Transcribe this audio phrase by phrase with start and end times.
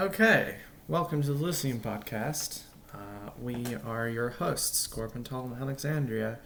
[0.00, 0.56] Okay,
[0.88, 2.62] welcome to the Lyceum Podcast.
[2.94, 6.38] Uh, we are your hosts, Corpental and Alexandria.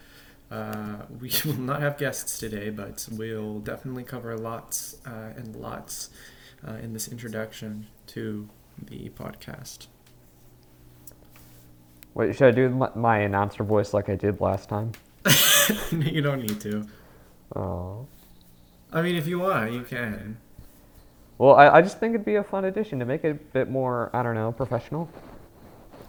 [0.51, 6.09] Uh, we will not have guests today, but we'll definitely cover lots uh, and lots
[6.67, 8.49] uh, in this introduction to
[8.89, 9.87] the podcast.
[12.13, 14.91] Wait, should I do my, my announcer voice like I did last time?
[15.93, 16.85] you don't need to.
[17.55, 18.05] Oh.
[18.91, 20.39] I mean, if you want, you can.
[21.37, 23.69] Well, I, I just think it'd be a fun addition to make it a bit
[23.69, 25.09] more, I don't know, professional.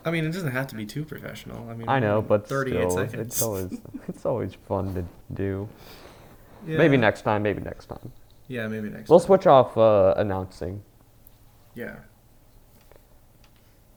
[0.04, 1.68] I mean, it doesn't have to be too professional.
[1.68, 3.26] I mean, I know, but 38 still, seconds.
[3.26, 5.68] it's always it's always fun to do.
[6.64, 6.78] Yeah.
[6.78, 8.12] Maybe next time, maybe next time.
[8.46, 8.94] Yeah, maybe next.
[9.00, 9.06] Time.
[9.08, 9.26] We'll time.
[9.26, 10.82] switch off uh, announcing.
[11.74, 11.96] Yeah.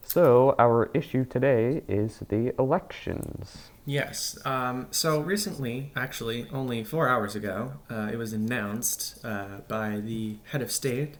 [0.04, 3.70] So, our issue today is the elections.
[3.90, 4.38] Yes.
[4.46, 10.38] Um, so recently, actually, only four hours ago, uh, it was announced uh, by the
[10.52, 11.18] head of state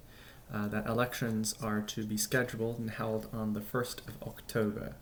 [0.54, 4.98] uh, that elections are to be scheduled and held on the 1st of October.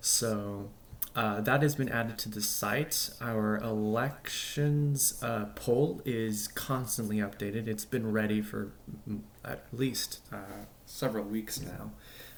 [0.00, 0.70] So
[1.16, 3.10] uh, that has been added to the site.
[3.20, 7.66] Our elections uh, poll is constantly updated.
[7.66, 8.70] It's been ready for
[9.08, 11.90] mm, at least uh, several weeks now.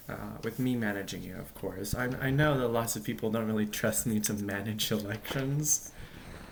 [0.08, 1.94] Uh, with me managing it, of course.
[1.94, 5.92] I, I know that lots of people don't really trust me to manage elections.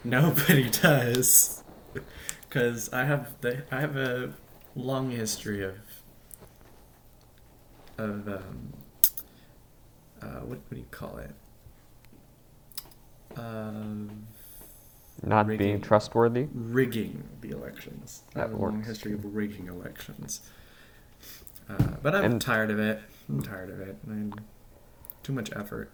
[0.04, 1.64] Nobody does,
[2.48, 4.32] because I have the I have a
[4.74, 5.76] long history of
[7.96, 8.72] of um,
[10.20, 11.30] uh, what what do you call it?
[13.38, 14.26] Um,
[15.22, 16.48] Not being trustworthy.
[16.52, 18.22] rigging the elections.
[18.34, 20.40] I have a long history of rigging elections.
[21.70, 23.00] Uh, but I'm And- tired of it.
[23.28, 23.96] I'm tired of it.
[24.10, 24.30] I
[25.22, 25.90] too much effort.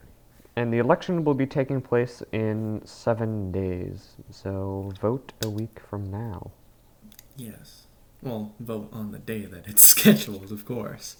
[0.55, 4.17] And the election will be taking place in seven days.
[4.31, 6.51] So, vote a week from now.
[7.37, 7.87] Yes.
[8.21, 11.17] Well, vote on the day that it's scheduled, of course.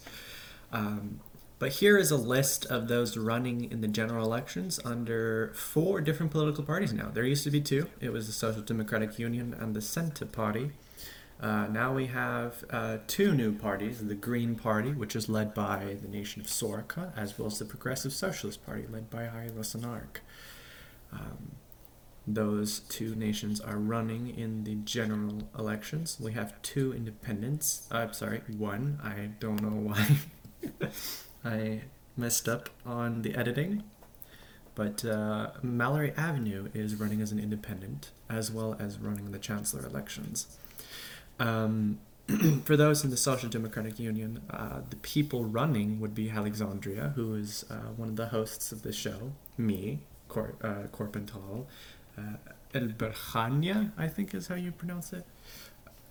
[0.71, 1.19] Um,
[1.57, 6.31] but here is a list of those running in the general elections under four different
[6.31, 7.09] political parties now.
[7.11, 7.87] There used to be two.
[7.99, 10.71] It was the Social Democratic Union and the Centre Party.
[11.43, 15.97] Uh, now we have uh, two new parties the Green Party, which is led by
[16.01, 20.21] the nation of Sorka, as well as the Progressive Socialist Party, led by Haile Sanark.
[21.11, 21.55] Um,
[22.25, 26.17] those two nations are running in the general elections.
[26.17, 27.89] We have two independents.
[27.91, 28.99] I'm sorry, one.
[29.03, 30.89] I don't know why
[31.43, 31.81] I
[32.15, 33.83] messed up on the editing.
[34.75, 39.85] But uh, Mallory Avenue is running as an independent, as well as running the chancellor
[39.85, 40.47] elections.
[41.39, 41.99] Um,
[42.63, 47.35] for those in the Social Democratic Union, uh, the people running would be Alexandria, who
[47.35, 49.99] is uh, one of the hosts of the show, me,
[50.29, 51.67] Cor- uh, Corpental,
[52.17, 52.37] uh,
[52.73, 52.89] El
[53.97, 55.25] I think is how you pronounce it,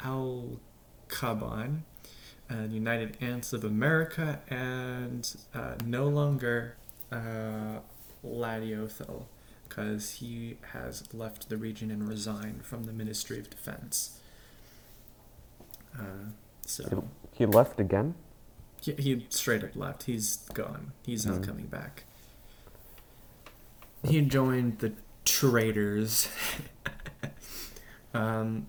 [0.00, 0.60] Al
[1.08, 1.80] Kaban,
[2.50, 6.76] uh, United Ants of America, and uh, no longer
[7.10, 7.78] uh,
[8.24, 9.24] Ladiothel,
[9.68, 14.18] because he has left the region and resigned from the Ministry of Defense.
[15.98, 16.30] Uh,
[16.66, 18.14] so He left again?
[18.80, 20.04] he, he straight up left.
[20.04, 20.92] He's gone.
[21.04, 21.44] He's not Mhm.
[21.44, 22.04] coming back.
[24.04, 24.92] He joined the
[25.24, 26.28] traitors.
[28.14, 28.66] um,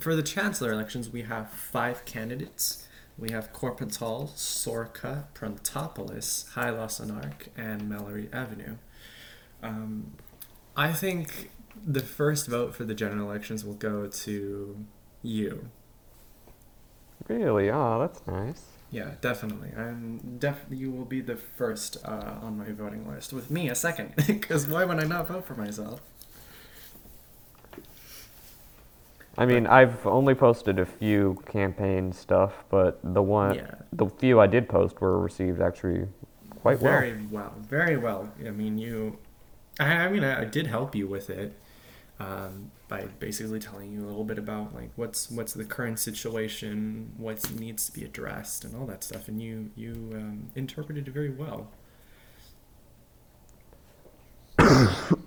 [0.00, 2.88] for the chancellor elections, we have five candidates.
[3.18, 8.76] We have Corpental, Sorka, Prontopolis, Hylosanark, and Mallory Avenue.
[9.62, 10.14] Um,
[10.76, 11.50] I think
[11.86, 14.84] the first vote for the general elections will go to
[15.22, 15.68] you.
[17.28, 17.70] Really?
[17.70, 18.62] Oh, that's nice.
[18.90, 19.70] Yeah, definitely.
[19.76, 20.66] I'm def.
[20.70, 23.32] You will be the first uh, on my voting list.
[23.32, 24.14] With me, a second.
[24.26, 26.00] Because why would I not vote for myself?
[29.38, 33.74] I mean, I've only posted a few campaign stuff, but the one, Yeah.
[33.90, 36.06] the few I did post were received actually
[36.60, 36.92] quite well.
[37.00, 37.54] Very well.
[37.68, 38.28] Very well.
[38.46, 39.18] I mean, you.
[39.80, 41.58] I, I mean, I, I did help you with it
[42.20, 47.12] um, by basically telling you a little bit about like what's what's the current situation,
[47.16, 49.28] what needs to be addressed, and all that stuff.
[49.28, 51.70] And you you um, interpreted it very well.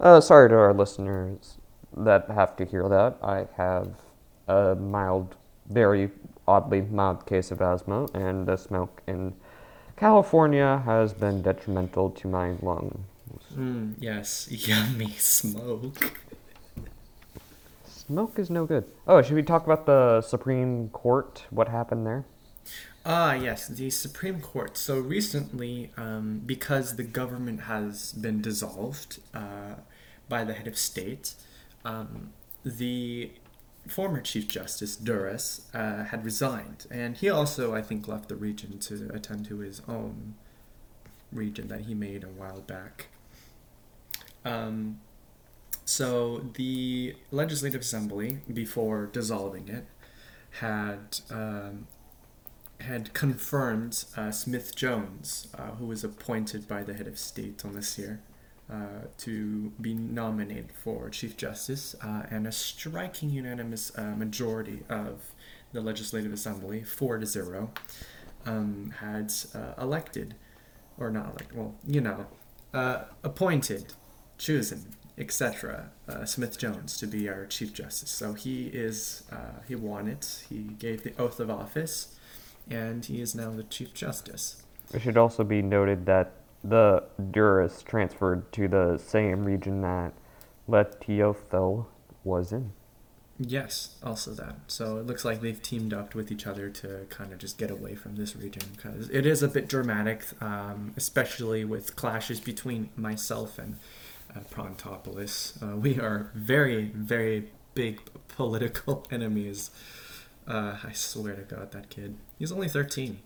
[0.00, 1.58] Uh, sorry to our listeners
[1.94, 3.18] that have to hear that.
[3.22, 3.88] I have
[4.48, 5.36] a mild,
[5.68, 6.08] very
[6.48, 9.34] oddly mild case of asthma, and the smoke in
[9.98, 13.04] California has been detrimental to my lungs.
[13.54, 16.14] Mm, yes, yummy smoke.
[18.10, 18.86] Smoke is no good.
[19.06, 21.44] Oh, should we talk about the Supreme Court?
[21.50, 22.24] What happened there?
[23.06, 24.76] Ah, yes, the Supreme Court.
[24.76, 29.74] So recently, um, because the government has been dissolved uh,
[30.28, 31.34] by the head of state,
[31.84, 32.32] um,
[32.64, 33.30] the
[33.86, 38.80] former Chief Justice Duras uh, had resigned, and he also, I think, left the region
[38.80, 40.34] to attend to his own
[41.30, 43.06] region that he made a while back.
[44.44, 44.98] Um,
[45.90, 49.86] so the Legislative Assembly, before dissolving it,
[50.60, 51.88] had um,
[52.80, 57.74] had confirmed uh, Smith Jones, uh, who was appointed by the head of state on
[57.74, 58.22] this year,
[58.72, 65.32] uh, to be nominated for Chief Justice, uh, and a striking unanimous uh, majority of
[65.72, 67.72] the Legislative Assembly, four to zero,
[68.46, 70.36] um, had uh, elected,
[70.98, 72.26] or not elected, well, you know,
[73.24, 73.92] appointed,
[74.38, 75.90] chosen etc.
[76.08, 78.10] Uh, Smith Jones to be our Chief Justice.
[78.10, 80.44] So he is uh, he won it.
[80.48, 82.16] He gave the oath of office,
[82.68, 84.62] and he is now the Chief Justice.
[84.92, 90.12] It should also be noted that the Duras transferred to the same region that
[90.68, 91.86] Letiotho
[92.24, 92.72] was in.
[93.42, 94.56] Yes, also that.
[94.66, 97.70] So it looks like they've teamed up with each other to kind of just get
[97.70, 102.90] away from this region because it is a bit dramatic, um, especially with clashes between
[102.96, 103.78] myself and
[104.34, 105.60] uh, Prontopolis.
[105.62, 109.70] Uh, we are very, very big political enemies.
[110.46, 112.16] Uh, I swear to God, that kid.
[112.38, 113.20] He's only 13.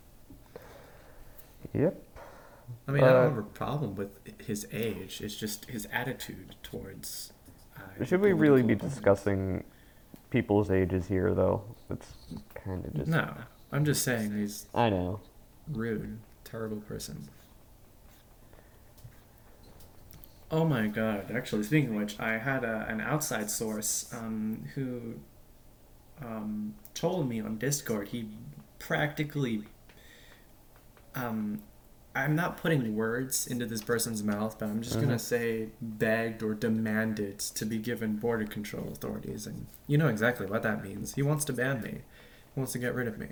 [1.72, 2.02] Yep.
[2.88, 4.10] I mean, I don't have a problem with
[4.40, 5.20] his age.
[5.20, 7.32] It's just his attitude towards.
[7.76, 9.64] Uh, should we really be discussing
[10.30, 11.62] people's ages here, though?
[11.90, 12.12] It's
[12.54, 13.08] kind of just.
[13.08, 13.34] No,
[13.72, 14.66] I'm just saying he's.
[14.74, 15.20] I know.
[15.70, 17.28] Rude, terrible person.
[20.50, 21.30] Oh my god!
[21.34, 25.14] Actually, speaking of which, I had a, an outside source um, who
[26.22, 28.28] um, told me on Discord he
[28.78, 29.62] practically.
[31.14, 31.62] Um,
[32.16, 35.06] I'm not putting words into this person's mouth, but I'm just mm-hmm.
[35.06, 40.46] gonna say begged or demanded to be given border control authorities, and you know exactly
[40.46, 41.14] what that means.
[41.14, 42.02] He wants to ban me.
[42.54, 43.28] He wants to get rid of me.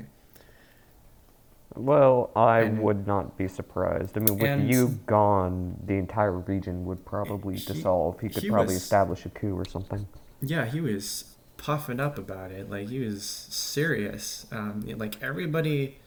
[1.74, 4.16] Well, I and, would not be surprised.
[4.16, 8.20] I mean, with you gone, the entire region would probably he, dissolve.
[8.20, 10.06] He could he probably was, establish a coup or something.
[10.40, 12.68] Yeah, he was puffing up about it.
[12.68, 14.46] Like he was serious.
[14.50, 15.98] Um, like everybody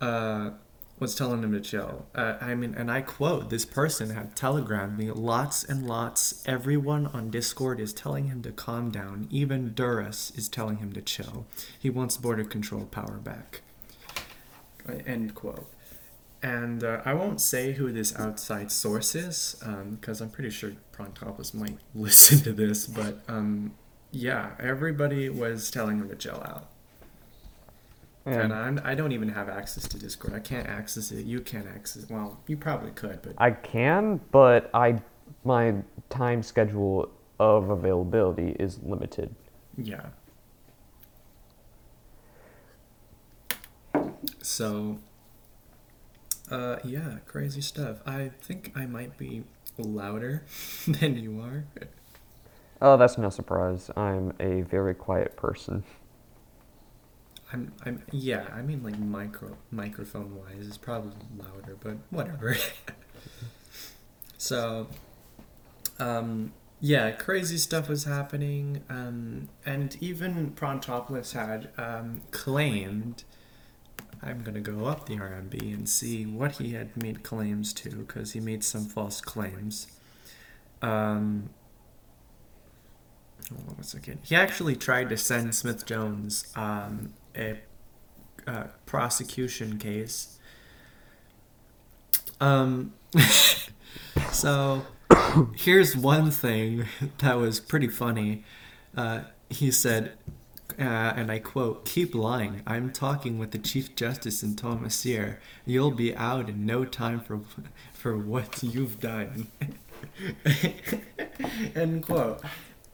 [0.00, 0.50] uh,
[0.98, 2.06] was telling him to chill.
[2.14, 6.42] Uh, I mean, and I quote: "This person had telegrammed me lots and lots.
[6.46, 9.28] Everyone on Discord is telling him to calm down.
[9.30, 11.46] Even Duras is telling him to chill.
[11.78, 13.62] He wants border control power back."
[15.06, 15.70] End quote.
[16.42, 19.56] And uh, I won't say who this outside source is,
[19.90, 23.74] because um, I'm pretty sure Prontopoulos might listen to this, but um,
[24.10, 26.68] yeah, everybody was telling him to chill out.
[28.26, 28.42] Yeah.
[28.42, 30.34] And I'm, I don't even have access to Discord.
[30.34, 31.24] I can't access it.
[31.26, 32.08] You can't access.
[32.08, 35.00] Well, you probably could, but I can, but I
[35.44, 35.74] my
[36.08, 39.34] time schedule of availability is limited.
[39.76, 40.06] Yeah.
[44.42, 44.98] So,
[46.50, 47.98] uh, yeah, crazy stuff.
[48.06, 49.44] I think I might be
[49.78, 50.44] louder
[50.86, 51.64] than you are.
[52.80, 53.90] Oh, that's no surprise.
[53.96, 55.84] I'm a very quiet person.
[57.52, 58.46] I'm, I'm, yeah.
[58.52, 62.56] I mean, like micro microphone wise, it's probably louder, but whatever.
[64.38, 64.88] so,
[65.98, 73.22] um, yeah, crazy stuff was happening, um, and even Prontopoulos had um, claimed
[74.22, 77.90] I'm going to go up the RMB and see what he had made claims to
[77.90, 79.88] because he made some false claims.
[80.80, 81.50] Um,
[83.50, 84.18] hold on.
[84.22, 87.60] He actually tried to send Smith Jones um, a,
[88.46, 90.38] a, prosecution case.
[92.40, 92.94] Um,
[94.32, 94.86] so
[95.56, 96.86] here's one thing
[97.18, 98.44] that was pretty funny.
[98.96, 100.12] Uh, he said,
[100.82, 102.62] uh, and I quote, keep lying.
[102.66, 105.36] I'm talking with the Chief Justice in Thomasir.
[105.64, 107.40] You'll be out in no time for,
[107.92, 109.48] for what you've done.
[111.74, 112.42] End quote.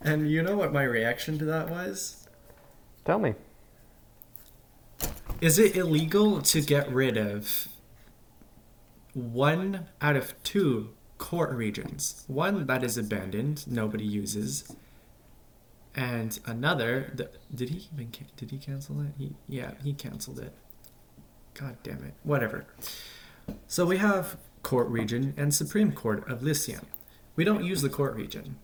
[0.01, 2.29] And you know what my reaction to that was?
[3.05, 3.35] Tell me.
[5.41, 7.69] Is it illegal to get rid of
[9.15, 12.25] one out of two court regions?
[12.27, 14.75] One that is abandoned, nobody uses,
[15.99, 19.09] and another the, did he even did he cancel it?
[19.19, 20.53] He, yeah he canceled it.
[21.55, 22.15] God damn it.
[22.23, 22.67] Whatever.
[23.67, 26.87] So we have court region and supreme court of lyceum.
[27.35, 28.59] We don't use the court region.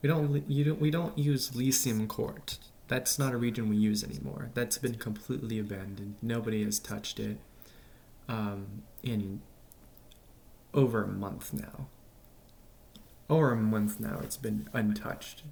[0.00, 2.58] We don't you don't we don't use lyceum court.
[2.88, 4.50] That's not a region we use anymore.
[4.54, 6.14] That's been completely abandoned.
[6.22, 7.36] Nobody has touched it
[8.28, 9.42] um, in
[10.72, 11.88] over a month now.
[13.28, 15.42] Over a month now it's been untouched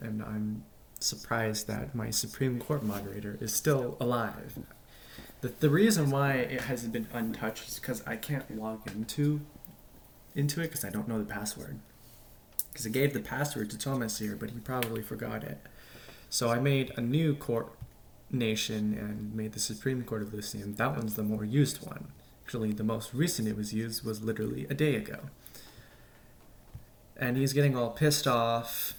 [0.00, 0.64] and I'm
[1.00, 4.58] surprised that my Supreme Court moderator is still alive.
[5.40, 9.40] The, the reason why it hasn't been untouched is because I can't log into
[10.34, 11.78] into it because I don't know the password.
[12.72, 15.58] Because I gave the password to Thomas here, but he probably forgot it.
[16.28, 17.68] So I made a new court
[18.30, 20.74] nation and made the Supreme Court of Lyceum.
[20.74, 22.08] That one's the more used one.
[22.44, 25.20] Actually, the most recent it was used was literally a day ago.
[27.16, 28.94] And he's getting all pissed off,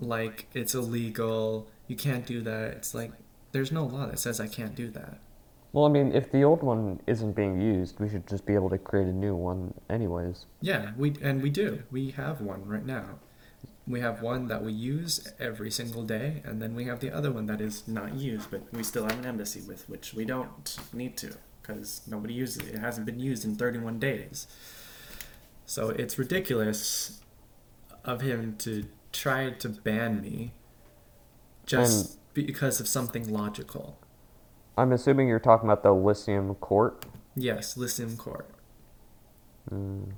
[0.00, 1.68] like it's illegal.
[1.86, 2.72] You can't do that.
[2.72, 3.12] It's like
[3.52, 5.18] there's no law that says I can't do that.
[5.72, 8.70] Well, I mean, if the old one isn't being used, we should just be able
[8.70, 10.46] to create a new one, anyways.
[10.60, 11.82] Yeah, we and we do.
[11.90, 13.18] We have one right now.
[13.86, 17.30] We have one that we use every single day, and then we have the other
[17.30, 20.76] one that is not used, but we still have an embassy with, which we don't
[20.92, 21.34] need to
[21.66, 22.74] because nobody uses it.
[22.74, 24.46] It hasn't been used in 31 days.
[25.66, 27.20] So it's ridiculous
[28.04, 28.84] of him to
[29.16, 30.52] try to ban me
[31.64, 33.98] just because of something logical.
[34.78, 37.04] I'm assuming you're talking about the Lyceum Court.
[37.34, 38.48] Yes, Lyceum Court.
[39.70, 40.12] Mm.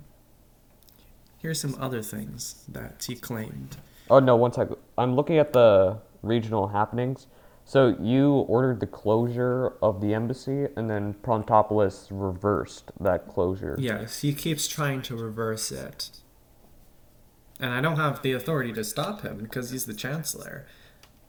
[1.38, 3.76] Here's some other things that he claimed.
[4.10, 4.68] Oh no, one sec.
[4.96, 7.28] I'm looking at the regional happenings.
[7.64, 13.76] So you ordered the closure of the embassy, and then Prontopoulos reversed that closure.
[13.78, 16.10] Yes, he keeps trying to reverse it.
[17.60, 20.66] And I don't have the authority to stop him because he's the chancellor.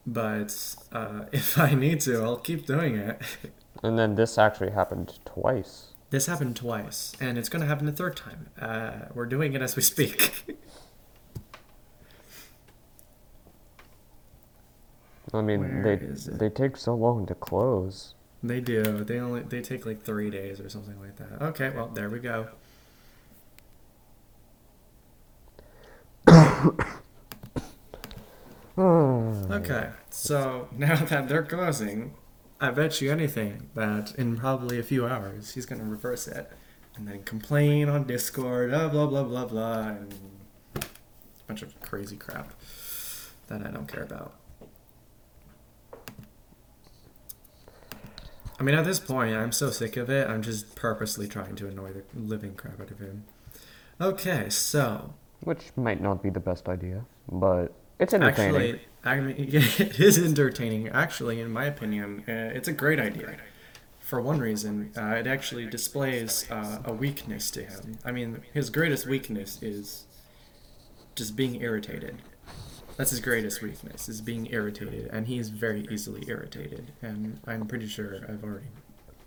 [0.06, 3.22] But uh, if I need to, I'll keep doing it.
[3.82, 5.94] And then this actually happened twice.
[6.10, 8.50] This happened twice, and it's going to happen a third time.
[8.60, 10.58] Uh, we're doing it as we speak.
[15.34, 18.16] I mean, Where they they take so long to close.
[18.44, 18.84] they do.
[19.04, 21.42] They only they take like three days or something like that.
[21.42, 22.50] Okay, well there we go.
[29.52, 32.14] Okay, so now that they're closing,
[32.62, 36.52] I bet you anything that in probably a few hours he's gonna reverse it
[36.96, 40.14] and then complain on Discord, oh, blah blah blah blah, and
[40.76, 40.82] a
[41.48, 42.54] bunch of crazy crap
[43.48, 44.36] that I don't care about.
[48.60, 50.28] I mean, at this point, I'm so sick of it.
[50.28, 53.24] I'm just purposely trying to annoy the living crap out of him.
[54.02, 58.56] Okay, so Which might not be the best idea, but it's entertaining.
[58.56, 60.90] Actually, I mean, it is entertaining.
[60.90, 63.38] Actually, in my opinion, uh, it's a great idea.
[64.00, 68.00] For one reason, uh, it actually displays uh, a weakness to him.
[68.04, 70.06] I mean, his greatest weakness is
[71.16, 72.22] just being irritated.
[72.98, 76.92] That's his greatest weakness, is being irritated, and he is very easily irritated.
[77.02, 78.68] And I'm pretty sure I've already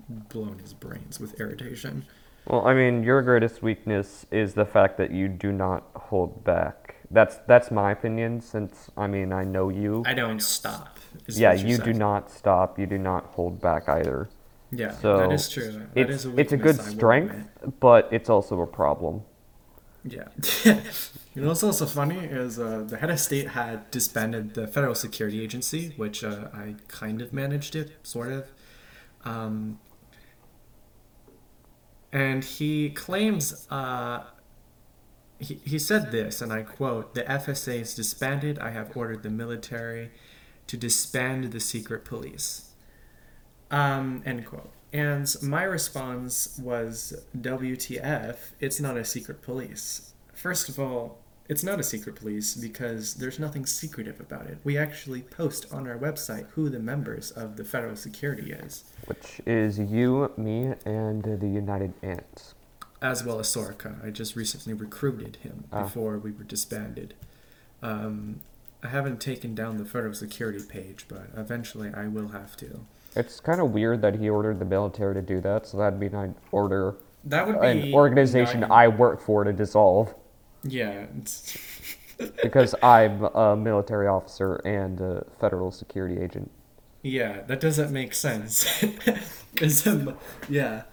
[0.08, 2.04] blown his brains with irritation.
[2.46, 6.96] Well, I mean, your greatest weakness is the fact that you do not hold back.
[7.10, 8.40] That's that's my opinion.
[8.40, 10.02] Since I mean, I know you.
[10.06, 10.98] I don't stop.
[11.28, 12.78] yeah, you do not stop.
[12.78, 14.28] You do not hold back either.
[14.74, 15.70] Yeah, So, that is true.
[15.70, 17.46] That It's is a it's a good strength,
[17.78, 19.22] but it's also a problem.
[20.02, 20.28] Yeah.
[20.64, 24.94] you know what's also funny is uh, the head of state had disbanded the Federal
[24.94, 28.50] Security Agency, which uh, I kind of managed it, sort of.
[29.24, 29.78] Um,
[32.12, 34.24] and he claims, uh,
[35.38, 38.58] he, he said this, and I quote The FSA is disbanded.
[38.58, 40.10] I have ordered the military
[40.66, 42.70] to disband the secret police.
[43.70, 44.70] Um, end quote.
[44.92, 50.12] And my response was, WTF, it's not a secret police.
[50.34, 51.21] First of all,
[51.52, 54.56] it's not a secret police because there's nothing secretive about it.
[54.64, 59.42] We actually post on our website who the members of the federal security is, Which
[59.46, 62.54] is you, me, and the United Ants.
[63.02, 64.02] as well as Sorka.
[64.04, 65.82] I just recently recruited him Ah.
[65.82, 67.12] before we were disbanded.
[67.82, 68.40] Um,
[68.82, 72.80] I haven't taken down the federal security page, but eventually I will have to.
[73.14, 75.66] It's kind of weird that he ordered the military to do that.
[75.66, 76.94] So that'd mean I'd order
[77.24, 80.14] That would be an organization not- I work for to dissolve
[80.64, 81.56] Yeah, it's,
[82.42, 86.50] because I'm a military officer and a federal security agent.
[87.02, 88.84] Yeah, that doesn't make sense.
[89.56, 90.16] 'Cause, um,
[90.48, 90.84] yeah.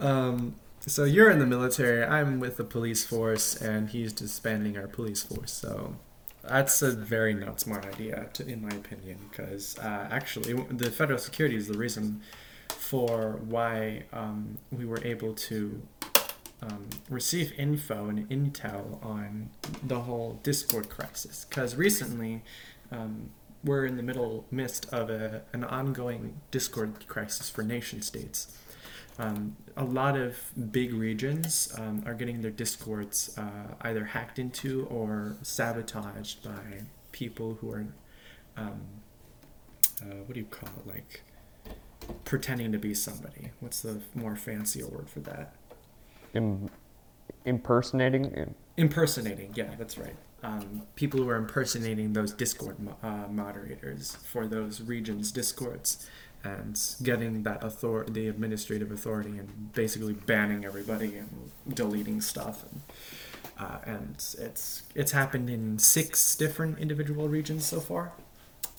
[0.00, 0.56] Um,
[0.86, 5.22] so you're in the military, I'm with the police force, and he's disbanding our police
[5.22, 5.52] force.
[5.52, 5.96] So
[6.42, 11.18] that's a very not smart idea, to, in my opinion, because uh, actually, the federal
[11.18, 12.22] security is the reason
[12.68, 15.82] for why um, we were able to
[16.62, 19.50] um, receive info and intel on
[19.82, 21.44] the whole Discord crisis.
[21.48, 22.42] Because recently,
[22.90, 23.30] um,
[23.64, 28.56] we're in the middle midst of a, an ongoing Discord crisis for nation states.
[29.18, 30.38] Um, a lot of
[30.72, 37.58] big regions um, are getting their discords uh, either hacked into or sabotaged by people
[37.60, 37.86] who are
[38.56, 38.80] um,
[40.02, 40.86] uh, what do you call it?
[40.86, 41.22] Like
[42.24, 43.50] pretending to be somebody.
[43.60, 45.54] What's the more fancier word for that?
[46.34, 46.70] Im-
[47.44, 48.54] impersonating.
[48.76, 49.52] Impersonating.
[49.54, 50.16] Yeah, that's right.
[50.42, 56.08] Um, people who are impersonating those Discord mo- uh, moderators for those regions' discords
[56.44, 62.80] and getting that author- the administrative authority and basically banning everybody and deleting stuff and
[63.58, 68.12] uh, and it's it's happened in six different individual regions so far.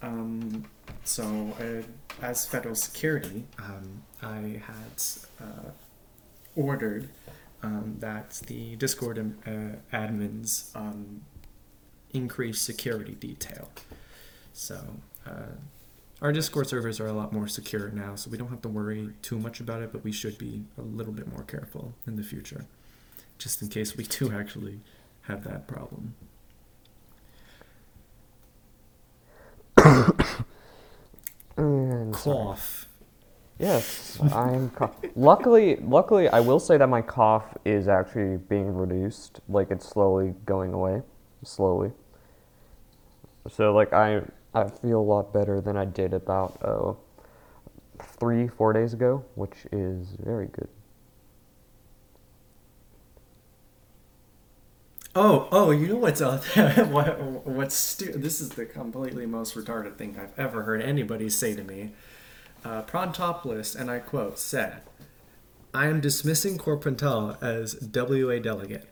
[0.01, 0.65] Um,
[1.05, 1.23] so
[1.59, 5.01] uh, as federal security, um, I had
[5.39, 5.69] uh,
[6.55, 7.09] ordered
[7.63, 11.21] um, that the Discord um, uh, admins um,
[12.11, 13.69] increase security detail.
[14.51, 14.79] So
[15.25, 15.53] uh,
[16.21, 19.09] our Discord servers are a lot more secure now, so we don't have to worry
[19.21, 22.23] too much about it, but we should be a little bit more careful in the
[22.23, 22.65] future,
[23.37, 24.81] just in case we do actually
[25.23, 26.15] have that problem.
[32.13, 32.53] Sorry.
[33.63, 33.93] Cough.
[33.93, 34.69] Yes, I'm.
[34.71, 39.39] Co- luckily, luckily, I will say that my cough is actually being reduced.
[39.49, 41.03] Like it's slowly going away,
[41.43, 41.91] slowly.
[43.49, 44.21] So like I,
[44.53, 46.93] I feel a lot better than I did about uh,
[48.19, 50.69] three, four days ago, which is very good.
[55.15, 56.43] Oh, oh, you know what's out
[56.89, 61.55] what, what's stu- This is the completely most retarded thing I've ever heard anybody say
[61.55, 61.91] to me.
[62.63, 64.81] Uh, Prontopoulos, and I quote, said,
[65.73, 68.87] I am dismissing Corpental as WA delegate.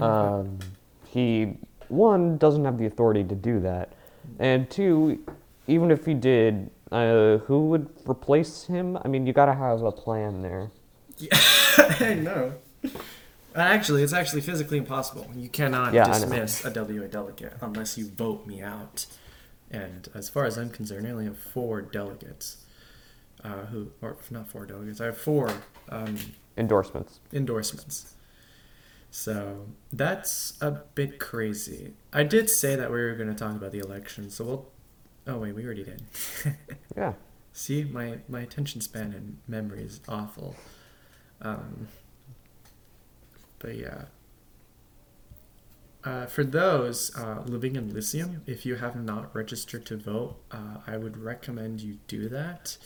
[0.00, 0.58] Um,
[1.06, 1.56] he
[1.88, 3.92] one doesn't have the authority to do that,
[4.38, 5.18] and two,
[5.66, 8.98] even if he did, uh, who would replace him?
[9.04, 10.70] I mean, you gotta have a plan there.
[11.16, 11.30] Yeah,
[12.00, 12.54] I know.
[13.56, 15.26] Actually, it's actually physically impossible.
[15.34, 19.06] You cannot Yeah, dismiss a WA delegate unless you vote me out.
[19.70, 22.64] And as far as I'm concerned, I only have four delegates.
[23.44, 25.52] Uh, who, or not four delegates, I have four
[25.90, 26.16] um,
[26.56, 27.20] Endorsements.
[27.32, 28.14] endorsements.
[29.10, 31.92] So that's a bit crazy.
[32.12, 34.66] I did say that we were going to talk about the election, so we'll.
[35.26, 36.02] Oh wait, we already did.
[36.96, 37.12] Yeah.
[37.52, 40.56] See, my my attention span and memory is awful.
[41.40, 41.88] Um,
[43.60, 44.04] but yeah.
[46.04, 50.78] Uh, for those uh, living in Lyceum, if you have not registered to vote, uh,
[50.86, 52.78] I would recommend you do that.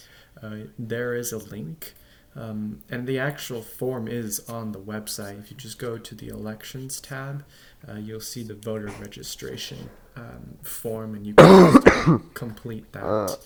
[0.42, 1.92] Uh, there is a link,
[2.35, 5.38] um, and the actual form is on the website.
[5.40, 7.44] If you just go to the elections tab,
[7.87, 13.37] uh, you'll see the voter registration um, form, and you can complete that Uh.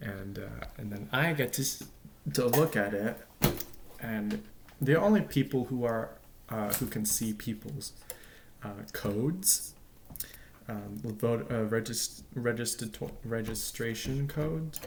[0.00, 1.64] and uh, and then I get to
[2.34, 3.16] to look at it,
[4.00, 4.42] and
[4.80, 6.10] the only people who are
[6.48, 7.92] uh, who can see people's
[8.62, 9.74] uh, codes,
[10.68, 14.78] um, vote uh, regist- registration code,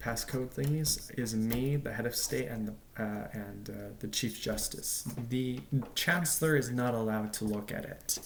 [0.00, 4.40] passcode thingies is me, the head of state, and the uh, and uh, the chief
[4.40, 5.06] justice.
[5.28, 5.60] The
[5.94, 8.18] chancellor is not allowed to look at it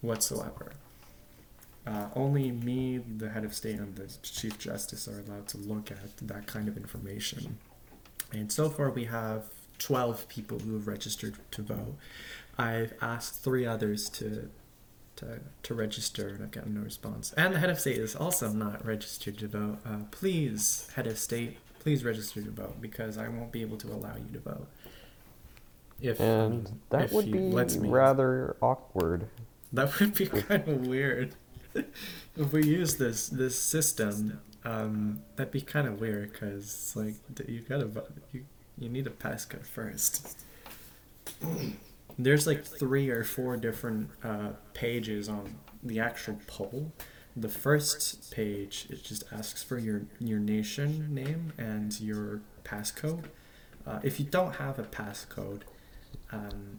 [0.00, 0.72] whatsoever.
[1.86, 5.90] Uh, only me, the head of state, and the chief justice are allowed to look
[5.90, 7.58] at that kind of information.
[8.32, 9.44] And so far, we have
[9.78, 11.96] 12 people who have registered to vote.
[12.62, 14.48] I've asked three others to
[15.16, 17.32] to, to register, and I've gotten no response.
[17.36, 19.78] And the head of state is also not registered to vote.
[19.84, 23.88] Uh, please, head of state, please register to vote because I won't be able to
[23.88, 24.66] allow you to vote.
[26.00, 27.38] If And that if would be
[27.88, 29.28] rather awkward.
[29.72, 31.34] That would be kind of weird.
[31.74, 37.14] if we use this this system, um, that'd be kind of weird because like
[37.46, 37.88] you gotta
[38.32, 38.44] you
[38.78, 40.38] you need a passcode first.
[42.22, 46.92] There's like three or four different uh, pages on the actual poll.
[47.34, 53.24] The first page it just asks for your your nation name and your passcode.
[53.86, 55.62] Uh, if you don't have a passcode,
[56.30, 56.78] um,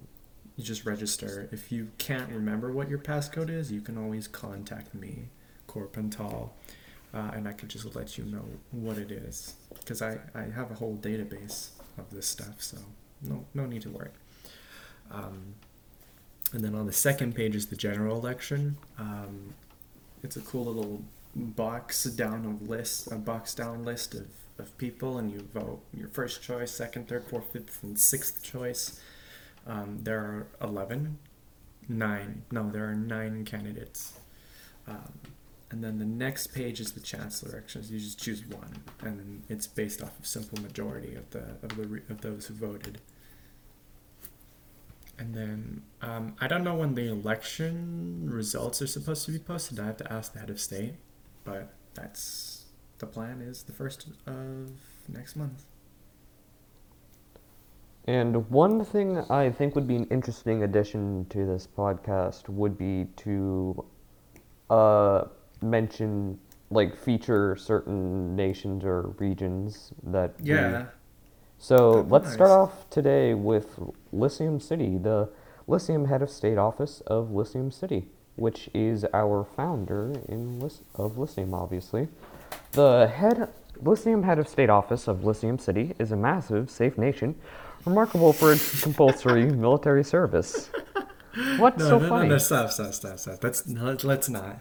[0.56, 1.50] you just register.
[1.52, 5.30] If you can't remember what your passcode is, you can always contact me,
[5.68, 6.54] Corpental,
[7.14, 9.56] uh, and I could just let you know what it is.
[9.74, 12.78] Because I, I have a whole database of this stuff, so
[13.22, 14.12] no, no need to worry.
[15.14, 15.56] Um,
[16.52, 18.78] and then on the second page is the general election.
[18.98, 19.54] Um,
[20.22, 21.02] it's a cool little
[21.36, 24.28] box down of list, a box down list of,
[24.60, 29.00] of people, and you vote your first choice, second, third, fourth, fifth, and sixth choice.
[29.66, 31.18] Um, there are 11,
[31.90, 34.14] nine, no, there are nine candidates.
[34.88, 35.14] Um,
[35.72, 37.92] and then the next page is the chancellor elections.
[37.92, 42.02] You just choose one, and it's based off of simple majority of the of the
[42.10, 43.02] of those who voted.
[45.18, 49.80] And then um, I don't know when the election results are supposed to be posted.
[49.80, 50.96] I have to ask the head of state,
[51.44, 52.66] but that's
[52.98, 54.72] the plan is the first of
[55.08, 55.66] next month.
[58.06, 63.08] And one thing I think would be an interesting addition to this podcast would be
[63.18, 63.86] to
[64.70, 65.26] uh,
[65.62, 66.38] mention,
[66.70, 70.34] like, feature certain nations or regions that.
[70.42, 70.86] Yeah.
[71.64, 73.80] So That'd let's start off today with
[74.12, 75.30] Lyceum City, the
[75.68, 81.18] Lyceum head of state office of Lyceum City, which is our founder in Lys- of
[81.18, 82.10] Lyceum, obviously.
[82.74, 83.50] The head
[83.82, 87.36] Lyceum head of state office of Lyceum City is a massive, safe nation,
[87.86, 90.70] remarkable for its compulsory military service.
[91.58, 92.28] What's No, so no, funny?
[92.28, 93.44] no, no, stop, stop, stop, stop.
[93.44, 94.60] Let's no, let's not.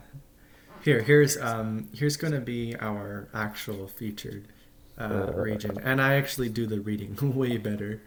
[0.85, 4.49] Here, here's um, here's gonna be our actual featured
[4.99, 5.33] uh, Uh.
[5.35, 8.01] region, and I actually do the reading way better.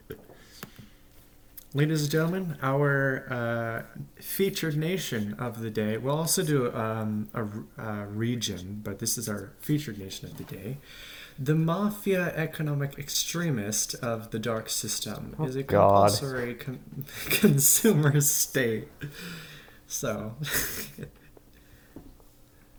[1.73, 3.81] Ladies and gentlemen, our uh,
[4.21, 5.97] featured nation of the day.
[5.97, 10.37] We'll also do um, a r- uh, region, but this is our featured nation of
[10.37, 10.77] the day.
[11.37, 16.79] The mafia economic extremist of the dark system Oh, is a compulsory con-
[17.29, 18.87] consumer state.
[19.85, 20.35] So,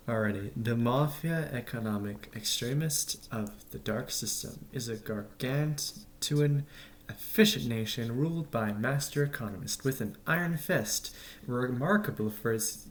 [0.09, 6.66] alrighty, the mafia economic extremist of the dark system is a gargantuan,
[7.09, 11.14] efficient nation ruled by a master economist with an iron fist,
[11.47, 12.87] remarkable for its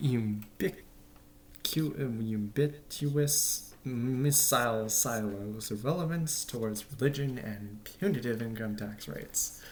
[0.00, 0.82] ubiqu-
[1.74, 9.62] ubiquitous missile silos of relevance towards religion and punitive income tax rates.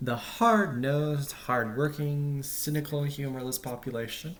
[0.00, 4.36] The hard nosed, hard working, cynical, humorless population,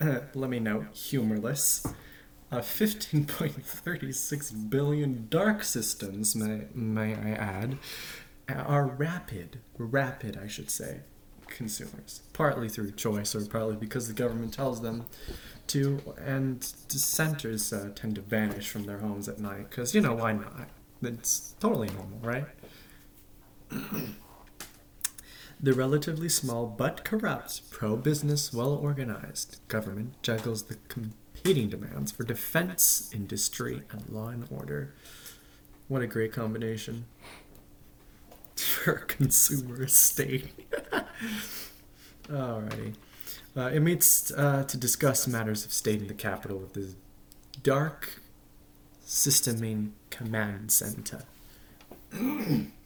[0.00, 1.86] let me note, humorless,
[2.50, 7.78] of 15.36 billion dark systems, may, may I add,
[8.48, 11.00] are rapid, rapid, I should say,
[11.46, 12.20] consumers.
[12.34, 15.06] Partly through choice or partly because the government tells them
[15.68, 20.14] to, and dissenters uh, tend to vanish from their homes at night, because, you know,
[20.14, 20.68] why not?
[21.02, 22.46] It's totally normal, right?
[25.64, 32.22] The relatively small but corrupt, pro business, well organized government juggles the competing demands for
[32.22, 34.92] defense, industry, and law and order.
[35.88, 37.06] What a great combination
[38.56, 40.50] for a consumer state.
[42.28, 42.96] Alrighty.
[43.56, 46.94] Uh, it meets uh, to discuss matters of state in the capital of the
[47.62, 48.20] Dark
[49.02, 51.24] Systeming Command Center.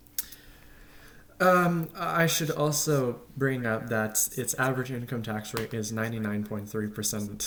[1.40, 7.42] Um, I should also bring up that its average income tax rate is 99.3%.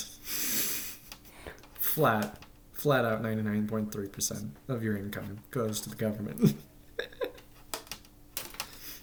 [1.74, 2.42] Flat.
[2.72, 6.56] Flat out 99.3% of your income goes to the government.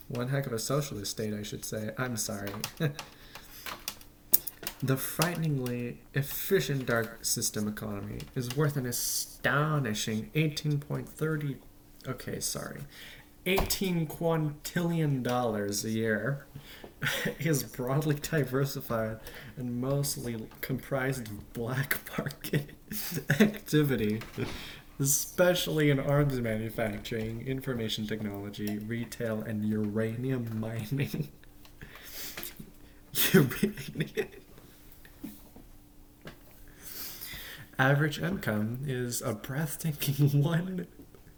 [0.08, 1.90] One heck of a socialist state, I should say.
[1.98, 2.48] I'm sorry.
[4.82, 11.56] the frighteningly efficient dark system economy is worth an astonishing 18.30.
[12.06, 12.80] Okay, sorry.
[13.48, 16.44] 18 quintillion dollars a year
[17.38, 19.18] is broadly diversified
[19.56, 22.72] and mostly comprised of black market
[23.40, 24.20] activity,
[25.00, 31.28] especially in arms manufacturing, information technology, retail, and uranium mining.
[37.78, 40.86] Average income is a breathtaking one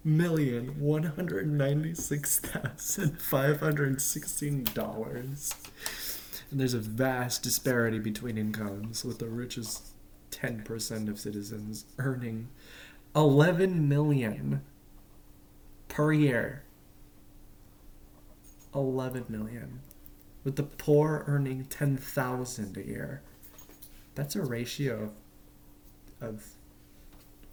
[0.02, 5.52] million one hundred ninety six thousand five hundred sixteen dollars.
[6.50, 9.88] And there's a vast disparity between incomes, with the richest
[10.30, 12.48] ten percent of citizens earning
[13.14, 14.62] eleven million
[15.88, 16.64] per year.
[18.74, 19.80] Eleven million.
[20.42, 23.22] With the poor earning ten thousand a year.
[24.14, 25.12] That's a ratio of
[26.20, 26.44] of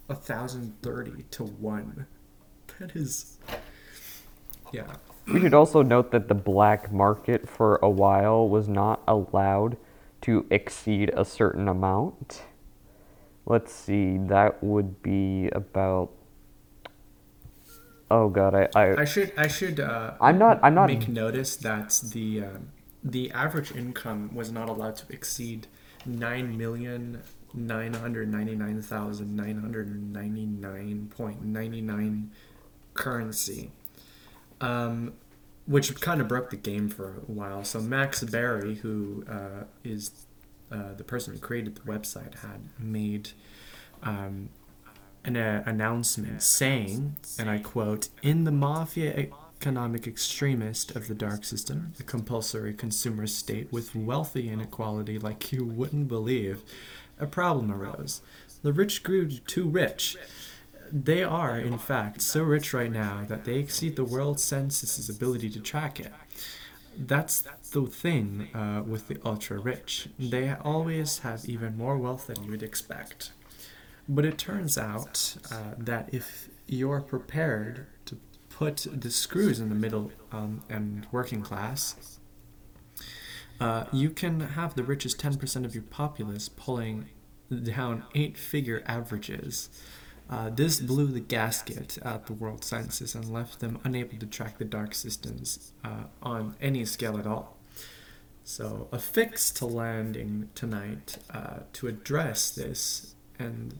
[0.08, 2.06] a thousand thirty to one.
[2.78, 3.38] That is,
[4.72, 4.96] yeah.
[5.26, 9.76] We should also note that the black market for a while was not allowed
[10.22, 12.42] to exceed a certain amount.
[13.46, 16.10] Let's see, that would be about.
[18.10, 21.56] Oh god, I, I, I should I should uh, I'm not I'm not make notice
[21.56, 22.68] that the um,
[23.04, 25.66] the average income was not allowed to exceed
[26.06, 27.22] nine million
[27.54, 32.30] nine hundred ninety nine thousand nine hundred ninety nine point ninety nine
[32.98, 33.70] currency,
[34.60, 35.14] um,
[35.66, 37.64] which kind of broke the game for a while.
[37.64, 40.10] So Max Barry, who uh, is
[40.70, 43.30] uh, the person who created the website, had made
[44.02, 44.50] um,
[45.24, 49.28] an uh, announcement saying, and I quote, "In the mafia
[49.60, 55.64] economic extremist of the dark system, a compulsory consumer state with wealthy inequality like you
[55.64, 56.62] wouldn't believe."
[57.20, 58.20] a problem arose.
[58.62, 60.16] The rich grew too rich.
[60.92, 65.50] They are, in fact, so rich right now that they exceed the world census's ability
[65.50, 66.12] to track it.
[66.96, 70.08] That's the thing uh, with the ultra rich.
[70.18, 73.32] They always have even more wealth than you would expect.
[74.08, 79.74] But it turns out uh, that if you're prepared to put the screws in the
[79.74, 82.18] middle um, and working class,
[83.60, 87.08] uh, you can have the richest 10% of your populace pulling
[87.62, 89.68] down eight figure averages.
[90.30, 94.58] Uh, this blew the gasket at the world census and left them unable to track
[94.58, 97.56] the dark systems uh, on any scale at all.
[98.44, 103.78] So, a fix to landing tonight uh, to address this and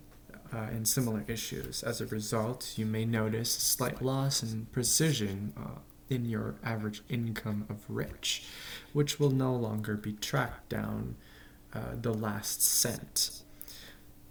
[0.52, 1.82] uh, and similar issues.
[1.82, 7.02] As a result, you may notice a slight loss in precision uh, in your average
[7.08, 8.44] income of rich,
[8.92, 11.16] which will no longer be tracked down
[11.74, 13.42] uh, the last cent.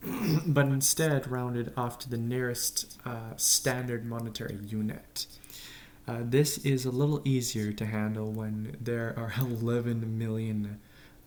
[0.47, 5.27] but instead rounded off to the nearest uh, standard monetary unit.
[6.07, 10.79] Uh, this is a little easier to handle when there are 11 million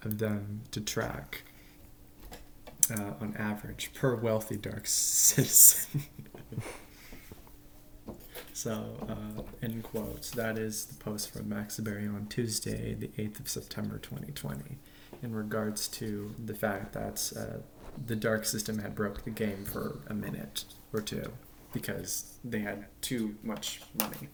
[0.03, 1.43] of them to track
[2.91, 6.03] uh, on average per wealthy dark citizen.
[8.53, 13.41] so, uh, in quotes, that is the post from Max Barry on Tuesday, the 8th
[13.41, 14.79] of September 2020,
[15.23, 17.59] in regards to the fact that uh,
[18.07, 21.33] the dark system had broke the game for a minute or two
[21.73, 24.29] because they had too much money.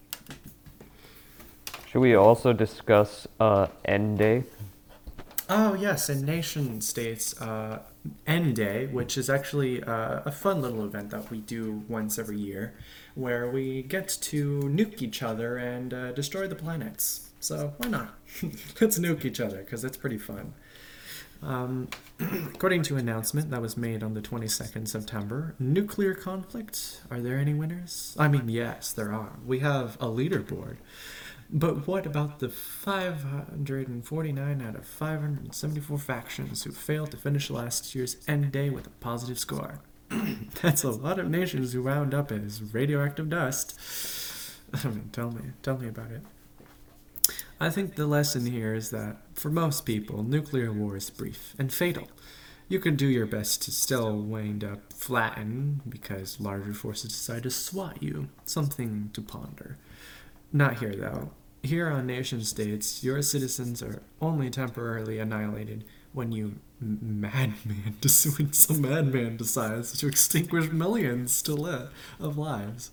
[1.87, 4.43] Should we also discuss uh, N-Day?
[5.49, 7.79] Oh yes, and nation states uh,
[8.25, 12.73] N-Day, which is actually uh, a fun little event that we do once every year,
[13.15, 17.29] where we get to nuke each other and uh, destroy the planets.
[17.39, 18.15] So why not?
[18.81, 20.53] Let's nuke each other because it's pretty fun.
[21.41, 21.87] Um,
[22.53, 27.01] according to announcement that was made on the 22nd September, nuclear conflict.
[27.09, 28.15] Are there any winners?
[28.19, 29.33] I mean, yes, there are.
[29.45, 30.77] We have a leaderboard.
[31.49, 38.17] But what about the 549 out of 574 factions who failed to finish last year's
[38.27, 39.79] N-Day with a positive score?
[40.61, 43.79] That's a lot of nations who wound up as radioactive dust.
[44.73, 46.23] I mean, tell me, tell me about it.
[47.59, 51.73] I think the lesson here is that, for most people, nuclear war is brief and
[51.73, 52.07] fatal.
[52.69, 57.49] You can do your best to still wind up flattened because larger forces decide to
[57.49, 58.29] swat you.
[58.45, 59.77] Something to ponder.
[60.53, 61.31] Not here, though.
[61.63, 67.55] Here on nation states, your citizens are only temporarily annihilated when you madman,
[68.37, 72.91] when some madman decides to extinguish millions to live of lives.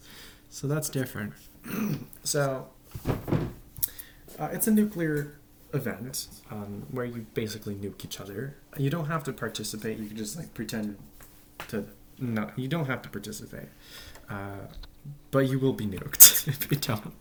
[0.49, 1.35] So that's different.
[2.25, 2.69] so
[4.39, 5.39] uh, it's a nuclear
[5.73, 8.57] event um, where you basically nuke each other.
[8.77, 9.99] You don't have to participate.
[9.99, 10.99] You can just like pretend
[11.69, 11.87] to
[12.19, 12.51] no.
[12.57, 13.69] You don't have to participate,
[14.31, 14.69] uh,
[15.31, 17.15] but you will be nuked if you don't.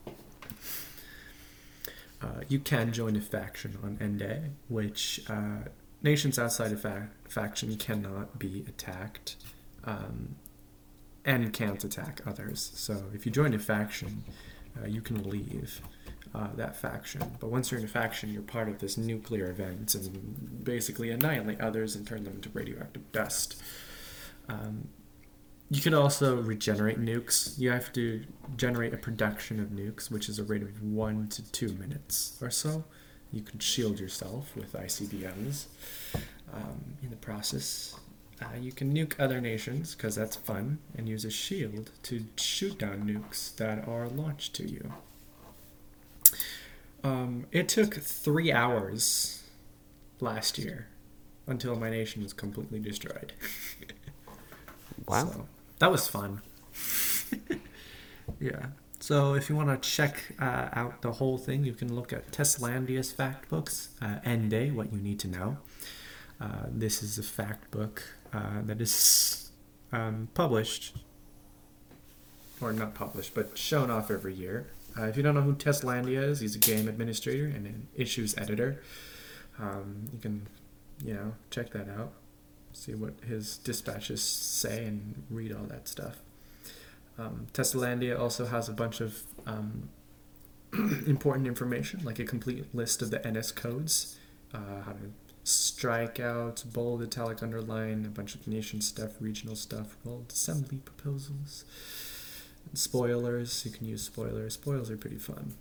[2.22, 5.68] Uh, you can join a faction on N-Day, which uh,
[6.02, 9.36] nations outside of fa- faction cannot be attacked
[9.84, 10.36] um,
[11.26, 12.72] and can't attack others.
[12.76, 14.24] So if you join a faction,
[14.82, 15.82] uh, you can leave
[16.36, 17.22] uh, that faction.
[17.40, 21.62] But once you're in a faction, you're part of this nuclear event and basically annihilate
[21.62, 23.62] others and turn them into radioactive dust.
[24.50, 24.90] Um,
[25.70, 27.58] you can also regenerate nukes.
[27.58, 28.24] You have to
[28.58, 32.50] generate a production of nukes, which is a rate of one to two minutes or
[32.50, 32.84] so.
[33.32, 35.66] You can shield yourself with ICBMs
[36.54, 37.96] um, in the process.
[38.42, 42.78] Uh, you can nuke other nations because that's fun, and use a shield to shoot
[42.78, 44.94] down nukes that are launched to you.
[47.04, 49.44] Um, it took three hours
[50.20, 50.88] last year
[51.48, 53.34] until my nation was completely destroyed.
[55.08, 55.26] wow.
[55.26, 55.48] So,
[55.80, 56.42] that was fun.
[58.40, 58.68] yeah.
[59.00, 62.32] So if you want to check uh, out the whole thing, you can look at
[62.32, 65.58] Testlandia's fact books, uh, N-Day, What You Need to Know.
[66.40, 69.52] Uh, this is a fact book uh, that is
[69.92, 70.96] um, published,
[72.62, 74.68] or not published, but shown off every year.
[74.98, 78.38] Uh, if you don't know who Testlandia is, he's a game administrator and an issues
[78.38, 78.82] editor.
[79.60, 80.48] Um, you can,
[81.04, 82.14] you know, check that out
[82.74, 86.18] see what his dispatches say and read all that stuff.
[87.18, 89.90] Um, Teslalandia also has a bunch of um,
[90.74, 94.18] important information, like a complete list of the NS codes,
[94.54, 95.12] uh, how to
[95.44, 101.66] strike out, bold, italic, underline, a bunch of nation stuff, regional stuff, world assembly proposals,
[102.74, 103.66] spoilers.
[103.66, 104.56] You can use spoilers.
[104.56, 105.56] Spoilers are pretty fun.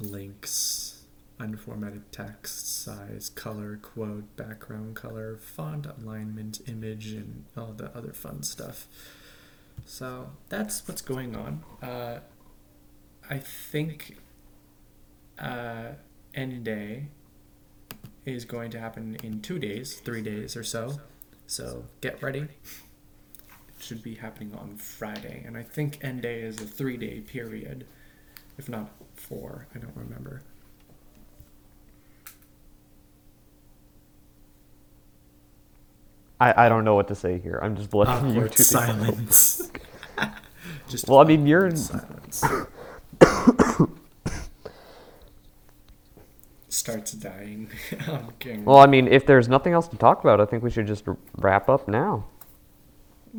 [0.00, 1.02] Links,
[1.38, 8.42] unformatted text, size, color, quote, background color, font alignment, image, and all the other fun
[8.42, 8.86] stuff.
[9.84, 11.64] So that's what's going on.
[11.82, 12.20] Uh,
[13.30, 14.16] I think
[15.38, 15.92] uh,
[16.34, 17.08] N-Day
[18.24, 21.00] is going to happen in two days, three days or so.
[21.46, 22.48] So get ready.
[23.78, 27.86] It should be happening on Friday, and I think N-Day is a three day period,
[28.58, 29.68] if not four.
[29.72, 30.42] I don't remember.
[36.40, 37.60] I, I don't know what to say here.
[37.62, 39.70] I'm just letting you Awkward two silence.
[40.88, 42.42] Just Well, I mean, you're silence.
[46.68, 47.70] Starts dying
[48.08, 48.62] on camera.
[48.64, 48.78] well.
[48.78, 51.16] I mean, if there's nothing else to talk about, I think we should just r-
[51.36, 52.26] wrap up now.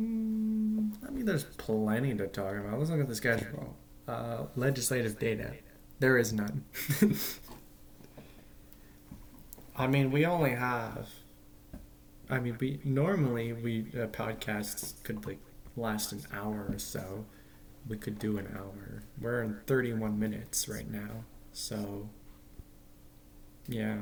[0.00, 2.78] Mm, I mean, there's plenty to talk about.
[2.78, 3.76] Let's look at the schedule.
[4.08, 5.52] Uh, legislative data.
[5.98, 6.64] There is none.
[9.76, 11.08] I mean, we only have.
[12.28, 15.40] I mean, we normally we uh, podcasts could like
[15.76, 17.26] last an hour or so.
[17.88, 19.02] We could do an hour.
[19.20, 22.08] We're in 31 minutes right now, so
[23.68, 23.98] yeah.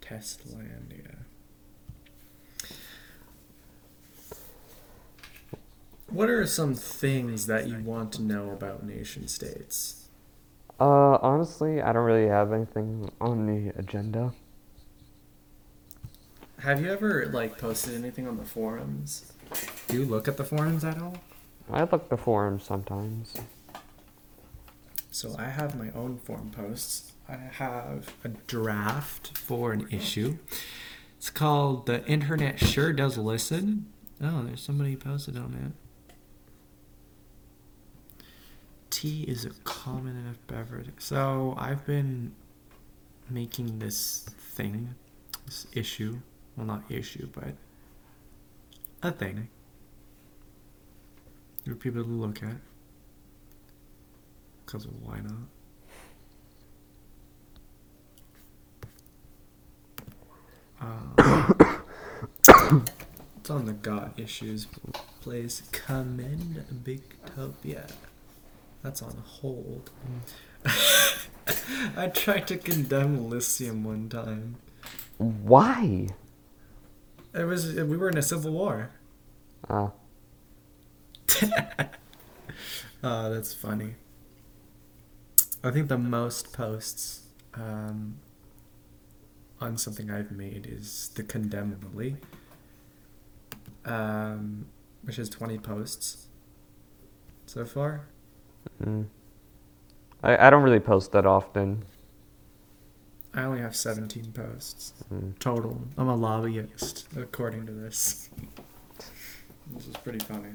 [0.00, 0.94] Testland,
[6.10, 10.04] What are some things that you want to know about NationStates?
[10.80, 14.32] Uh, honestly, I don't really have anything on the agenda.
[16.60, 19.32] Have you ever like posted anything on the forums?
[19.86, 21.18] Do you look at the forums at all?
[21.70, 23.34] I look at the forums sometimes.
[25.10, 27.12] So I have my own forum posts.
[27.28, 30.38] I have a draft for an issue.
[31.18, 33.92] It's called "The Internet Sure Does Listen."
[34.22, 35.87] Oh, there's somebody posted on it.
[38.98, 40.88] Tea is a common enough beverage.
[40.98, 42.34] So I've been
[43.30, 44.96] making this thing,
[45.46, 46.18] this issue.
[46.56, 47.54] Well, not issue, but
[49.00, 49.50] a thing
[51.64, 52.56] for people to look at.
[54.66, 55.46] Because why not?
[60.80, 61.14] Um,
[63.38, 64.66] it's on the Got Issues
[65.20, 67.88] plays Commend Bigtopia.
[68.88, 69.90] That's on hold.
[71.94, 74.56] I tried to condemn Lisseum one time.
[75.18, 76.08] Why?
[77.34, 78.88] It was we were in a civil war.
[79.68, 79.88] Uh,
[83.02, 83.96] Oh, that's funny.
[85.62, 88.20] I think the most posts um,
[89.60, 92.16] on something I've made is the Condemnably,
[93.84, 94.64] um,
[95.02, 96.28] which is 20 posts
[97.44, 98.06] so far.
[98.82, 99.06] Mm.
[100.22, 101.84] I, I don't really post that often.
[103.34, 105.38] I only have 17 posts Mm.
[105.38, 105.80] total.
[105.96, 108.30] I'm a lobbyist, according to this.
[109.70, 110.48] This is pretty funny.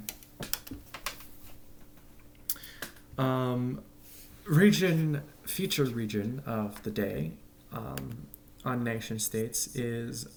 [3.18, 3.82] Um,
[4.46, 7.34] region, featured region of the day
[7.72, 8.26] um,
[8.66, 10.28] on NationStates is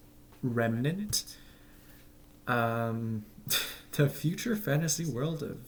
[0.43, 1.37] Remnant.
[2.47, 3.25] Um,
[3.93, 5.59] the future fantasy world of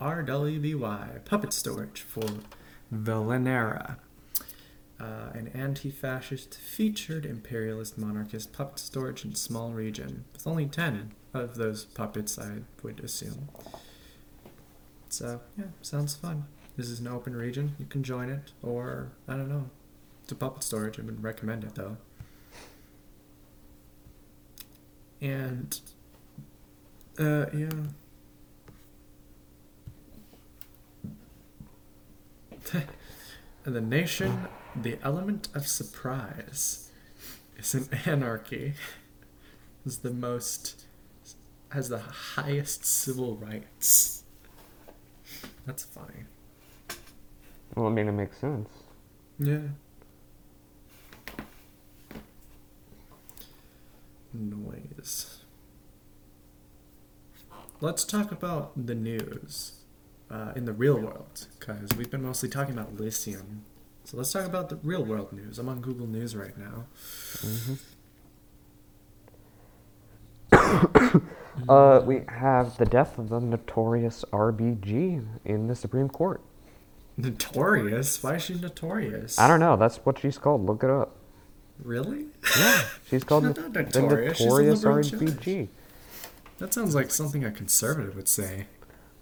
[0.00, 2.24] RWBY, puppet storage for
[2.92, 3.96] Villanera.
[5.00, 11.12] Uh, an anti fascist, featured imperialist monarchist puppet storage in small region, with only 10
[11.34, 13.48] of those puppets, I would assume.
[15.08, 16.44] So, yeah, sounds fun.
[16.76, 17.76] This is an open region.
[17.78, 19.70] You can join it, or, I don't know.
[20.22, 20.98] It's a puppet storage.
[20.98, 21.96] I would recommend it, though.
[25.20, 25.80] And,
[27.18, 27.70] uh, yeah.
[33.64, 36.90] The nation, the element of surprise,
[37.56, 38.74] is an anarchy.
[39.86, 40.84] Is the most,
[41.70, 44.24] has the highest civil rights.
[45.66, 46.24] That's funny.
[47.74, 48.68] Well, I mean, it makes sense.
[49.38, 49.60] Yeah.
[54.32, 55.38] Noise.
[57.80, 59.77] Let's talk about the news
[60.30, 63.60] uh, in the real world, because we've been mostly talking about Lisseum.
[64.04, 65.58] So let's talk about the real world news.
[65.58, 66.86] I'm on Google News right now.
[67.40, 67.74] hmm
[71.68, 76.40] Uh, we have the death of the notorious RBG in the Supreme Court.
[77.16, 78.22] Notorious?
[78.22, 79.38] Why is she notorious?
[79.40, 79.76] I don't know.
[79.76, 80.64] That's what she's called.
[80.64, 81.16] Look it up.
[81.82, 82.26] Really?
[82.56, 84.40] Yeah, she's called She's the, not the notorious.
[84.40, 85.68] A notorious RBG.
[86.58, 88.66] That sounds like something a conservative would say.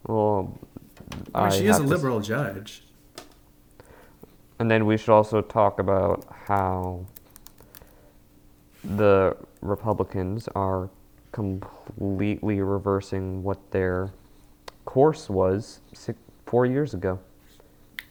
[0.07, 0.59] Well,
[1.35, 2.83] I mean, she is a to s- liberal judge.
[4.59, 7.05] And then we should also talk about how
[8.83, 10.89] the Republicans are
[11.33, 14.11] completely reversing what their
[14.87, 17.19] course was six, four years ago.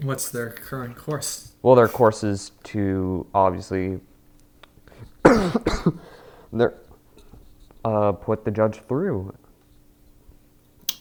[0.01, 1.53] What's their current course?
[1.63, 3.99] Well, their course is to obviously
[6.53, 6.75] their,
[7.83, 9.33] uh, put the judge through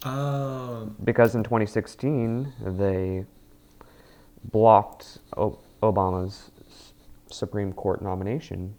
[0.04, 3.24] Oh, because in 2016 they
[4.52, 6.50] blocked o- Obama's
[7.30, 8.74] Supreme Court nomination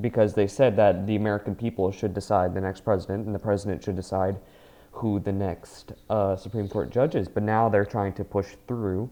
[0.00, 3.84] because they said that the American people should decide the next president and the president
[3.84, 4.36] should decide
[4.92, 7.28] who the next uh, Supreme Court judge is.
[7.28, 9.10] But now they're trying to push through.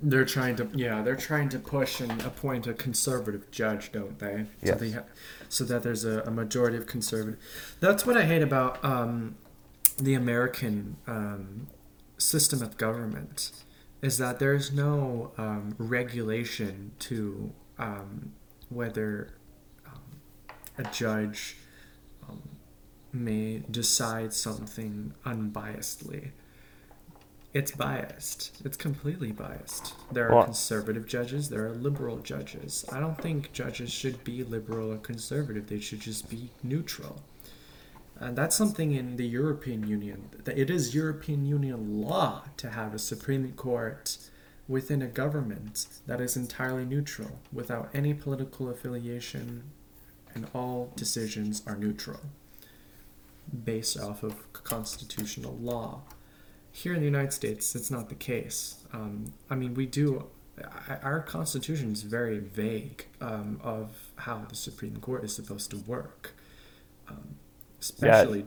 [0.00, 4.46] they're trying to yeah, they're trying to push and appoint a conservative judge, don't they?
[4.64, 5.04] So they ha-
[5.48, 7.38] so that there's a, a majority of conservative.
[7.80, 9.34] That's what I hate about um,
[10.02, 11.68] the American um,
[12.18, 13.52] system of government
[14.00, 18.32] is that there's no um, regulation to um,
[18.68, 19.34] whether
[19.86, 20.02] um,
[20.78, 21.56] a judge
[22.28, 22.42] um,
[23.12, 26.32] may decide something unbiasedly.
[27.54, 28.62] It's biased.
[28.64, 29.94] It's completely biased.
[30.10, 32.84] There are Well- conservative judges, there are liberal judges.
[32.90, 35.68] I don't think judges should be liberal or conservative.
[35.68, 37.22] They should just be neutral.
[38.20, 40.30] And that's something in the European Union.
[40.46, 44.16] It is European Union law to have a Supreme Court
[44.68, 49.64] within a government that is entirely neutral, without any political affiliation,
[50.34, 52.20] and all decisions are neutral,
[53.64, 56.02] based off of constitutional law.
[56.70, 58.76] Here in the United States, it's not the case.
[58.92, 60.26] Um, I mean, we do.
[61.02, 66.34] Our Constitution is very vague um, of how the Supreme Court is supposed to work,
[67.08, 67.36] um,
[67.82, 68.44] especially,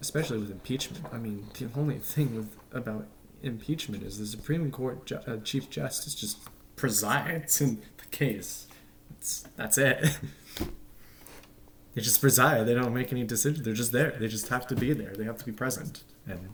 [0.00, 1.04] especially with impeachment.
[1.12, 3.06] I mean, the only thing with about
[3.42, 6.38] impeachment is the Supreme Court ju- uh, Chief Justice just
[6.76, 8.66] presides in the case.
[9.10, 10.18] That's that's it.
[11.94, 12.66] they just preside.
[12.66, 13.64] They don't make any decisions.
[13.64, 14.16] They're just there.
[14.18, 15.14] They just have to be there.
[15.14, 16.02] They have to be present.
[16.26, 16.48] And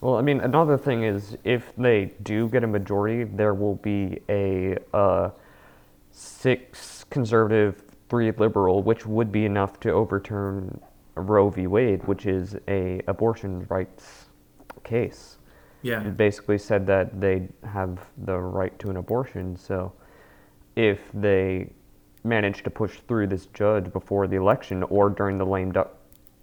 [0.00, 4.18] Well, I mean, another thing is if they do get a majority, there will be
[4.28, 5.30] a uh,
[6.10, 10.80] six conservative, three liberal, which would be enough to overturn
[11.14, 11.66] Roe v.
[11.66, 14.26] Wade, which is a abortion rights
[14.82, 15.38] case.
[15.82, 19.56] yeah, It basically said that they have the right to an abortion.
[19.56, 19.92] So
[20.76, 21.72] if they
[22.24, 25.94] manage to push through this judge before the election or during the lame duck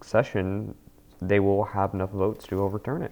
[0.02, 0.76] session,
[1.22, 3.12] they will have enough votes to overturn it.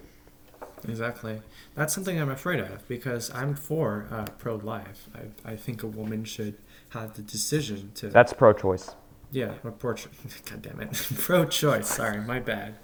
[0.88, 1.42] Exactly.
[1.74, 5.08] That's something I'm afraid of because I'm for uh, pro-life.
[5.14, 6.56] I, I think a woman should
[6.90, 8.08] have the decision to.
[8.08, 8.94] That's pro-choice.
[9.32, 9.94] yeah, or pro.
[9.94, 10.10] Choice.
[10.44, 11.86] God damn it, pro-choice.
[11.88, 12.76] Sorry, my bad.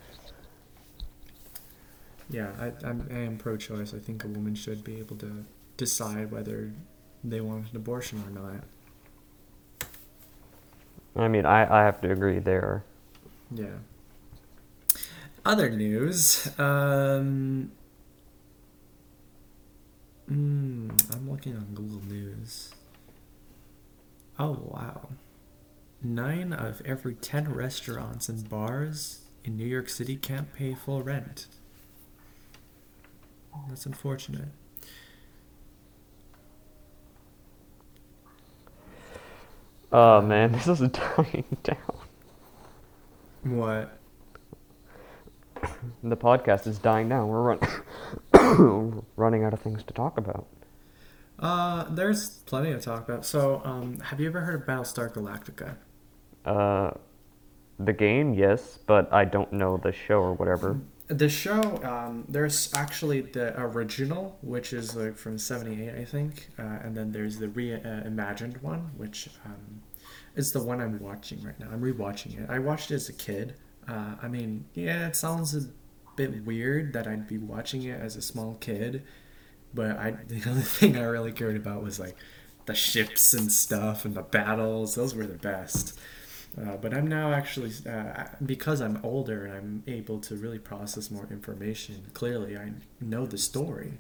[2.29, 3.95] Yeah, I, I'm, I am pro-choice.
[3.95, 5.45] I think a woman should be able to
[5.77, 6.73] decide whether
[7.23, 8.65] they want an abortion or not.
[11.15, 12.85] I mean, I, I have to agree there.
[13.51, 13.79] Yeah.
[15.45, 16.49] Other news.
[16.59, 17.71] Um,
[20.31, 22.75] mm, I'm looking on Google News.
[24.39, 25.09] Oh, wow.
[26.03, 31.47] Nine of every ten restaurants and bars in New York City can't pay full rent.
[33.69, 34.49] That's unfortunate.
[39.93, 41.77] Oh man, this is dying down.
[43.45, 43.99] What?
[46.03, 47.29] The podcast is dying down.
[47.29, 47.57] We're
[48.35, 50.47] run- running out of things to talk about.
[51.39, 53.25] Uh, there's plenty to talk about.
[53.25, 55.77] So, um, have you ever heard of Battlestar Galactica?
[56.45, 56.93] Uh,
[57.79, 60.81] the game, yes, but I don't know the show or whatever.
[61.09, 66.63] The show, um, there's actually the original, which is like from '78, I think, uh,
[66.83, 69.83] and then there's the reimagined one, which um,
[70.35, 71.69] is the one I'm watching right now.
[71.71, 72.51] I'm rewatching it.
[72.51, 73.55] I watched it as a kid.
[73.87, 75.69] Uh, I mean, yeah, it sounds a
[76.17, 79.05] bit weird that I'd be watching it as a small kid,
[79.75, 82.17] but I the only thing I really cared about was like
[82.67, 84.95] the ships and stuff and the battles.
[84.95, 85.99] Those were the best.
[86.61, 91.11] Uh, but I'm now actually uh, because I'm older and I'm able to really process
[91.11, 92.07] more information.
[92.15, 93.99] Clearly, I know the story.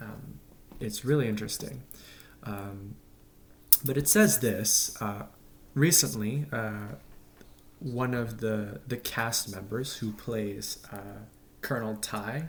[0.00, 0.40] Um,
[0.80, 1.84] it's really interesting.
[2.42, 2.96] Um,
[3.84, 5.26] but it says this uh,
[5.74, 6.46] recently.
[6.52, 6.96] Uh,
[7.80, 11.22] one of the the cast members who plays uh,
[11.60, 12.48] Colonel Tigh,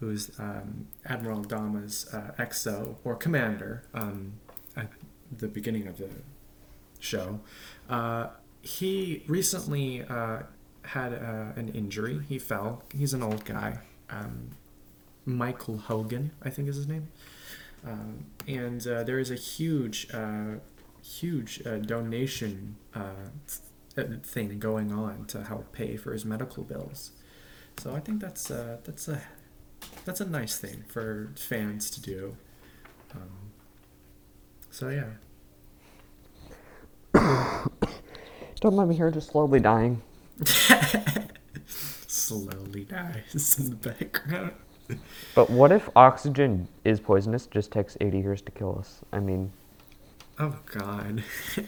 [0.00, 4.34] who's um, Admiral Adama's uh, XO or commander um,
[4.76, 4.88] at
[5.36, 6.08] the beginning of the
[6.98, 7.40] show.
[7.88, 8.28] Uh,
[8.62, 10.40] he recently uh,
[10.82, 12.20] had uh, an injury.
[12.28, 12.82] He fell.
[12.96, 13.78] He's an old guy.
[14.10, 14.50] Um,
[15.26, 17.08] Michael Hogan, I think is his name.
[17.86, 20.56] Um, and uh, there is a huge, uh,
[21.02, 22.76] huge donation
[24.22, 27.12] thing going on to help pay for his medical bills.
[27.78, 29.22] So I think that's that's a
[30.04, 32.36] that's a nice thing for fans to do.
[33.14, 33.52] Um,
[34.70, 35.10] so yeah.
[38.60, 40.02] Don't let me hear just slowly dying.
[41.66, 44.52] Slowly dies in the background.
[45.34, 47.46] But what if oxygen is poisonous?
[47.46, 49.00] Just takes 80 years to kill us.
[49.12, 49.50] I mean,
[50.38, 51.22] Oh God.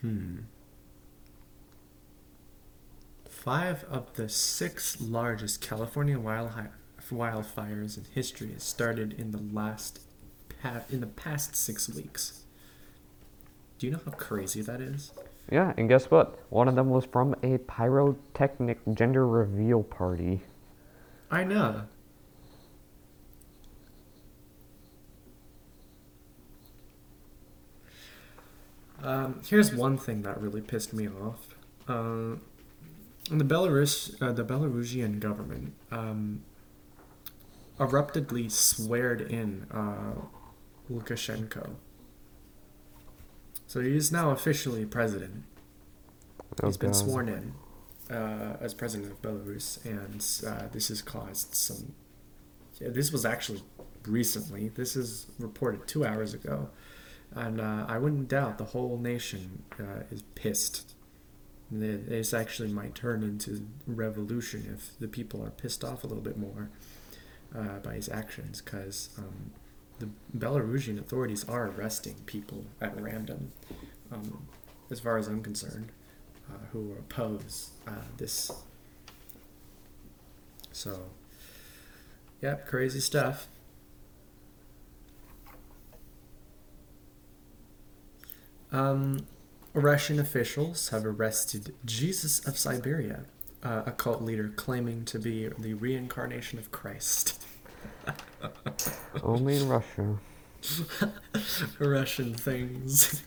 [0.00, 0.38] hmm.
[3.38, 10.00] Five of the six largest California wildfires in history has started in the last
[10.90, 12.42] in the past six weeks.
[13.78, 15.12] Do you know how crazy that is?
[15.52, 16.36] yeah, and guess what?
[16.50, 20.40] One of them was from a pyrotechnic gender reveal party.
[21.30, 21.82] I know.
[29.00, 31.54] Um, here's one thing that really pissed me off.
[31.86, 32.34] Uh,
[33.30, 36.42] the Belarus, uh, the Belarusian government, um,
[37.78, 40.14] abruptly sweared in uh,
[40.90, 41.74] Lukashenko.
[43.66, 45.44] So he is now officially president.
[46.64, 47.54] He's been sworn in
[48.14, 51.94] uh, as president of Belarus, and uh, this has caused some.
[52.80, 53.62] Yeah, this was actually
[54.06, 54.68] recently.
[54.70, 56.70] This is reported two hours ago,
[57.32, 60.94] and uh, I wouldn't doubt the whole nation uh, is pissed.
[61.70, 66.22] Th- This actually might turn into revolution if the people are pissed off a little
[66.22, 66.70] bit more
[67.56, 69.52] uh, by his actions, because um,
[69.98, 73.52] the Belarusian authorities are arresting people at random,
[74.12, 74.46] um,
[74.90, 75.90] as far as I'm concerned
[76.50, 78.50] uh, who oppose uh, this.
[80.72, 81.10] So,
[82.40, 83.48] yep, crazy stuff.
[88.70, 89.26] Um,
[89.78, 93.24] Russian officials have arrested Jesus of Siberia,
[93.62, 97.42] uh, a cult leader claiming to be the reincarnation of Christ.
[99.22, 100.18] Only in Russia.
[101.78, 103.22] Russian things.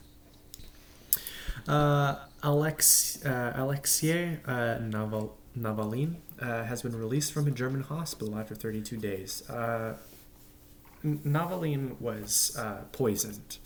[1.67, 8.37] Uh, Alex, uh, Alexei uh, Naval, Navalny uh, has been released from a German hospital
[8.37, 9.47] after 32 days.
[9.49, 9.95] Uh,
[11.03, 13.57] N- Navalny was uh, poisoned,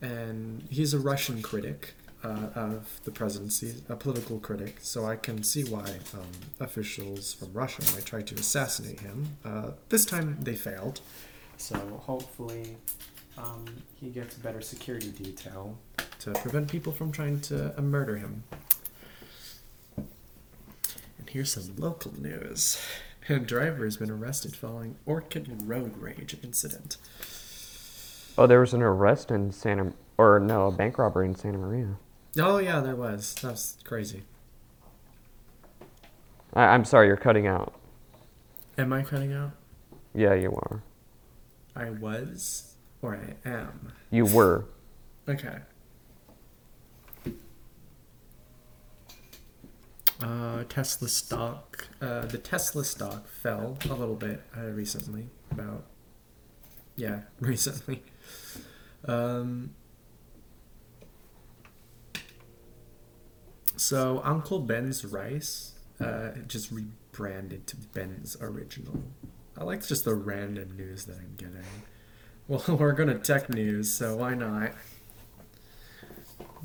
[0.00, 1.94] and he's a Russian critic
[2.24, 6.26] uh, of the presidency, a political critic, so I can see why um,
[6.60, 9.36] officials from Russia might try to assassinate him.
[9.44, 11.00] Uh, this time they failed,
[11.56, 12.76] so hopefully
[13.38, 13.64] um,
[13.94, 15.78] he gets better security detail
[16.20, 18.44] to prevent people from trying to uh, murder him.
[19.96, 22.80] And here's some local news.
[23.28, 26.96] A driver has been arrested following Orcutt Road Rage incident.
[28.38, 31.96] Oh, there was an arrest in Santa, or no, a bank robbery in Santa Maria.
[32.38, 33.34] Oh yeah, there was.
[33.42, 34.24] That's crazy.
[36.54, 37.74] I, I'm sorry, you're cutting out.
[38.78, 39.52] Am I cutting out?
[40.14, 40.82] Yeah, you are.
[41.74, 43.92] I was or I am.
[44.10, 44.64] You were.
[45.28, 45.58] Okay.
[50.22, 51.88] Uh, Tesla stock.
[52.00, 55.28] Uh, the Tesla stock fell a little bit uh, recently.
[55.50, 55.84] About
[56.96, 58.02] yeah, recently.
[59.04, 59.74] Um,
[63.76, 69.02] so Uncle Ben's rice uh, just rebranded to Ben's original.
[69.56, 71.64] I like just the random news that I'm getting.
[72.48, 74.72] Well, we're gonna tech news, so why not?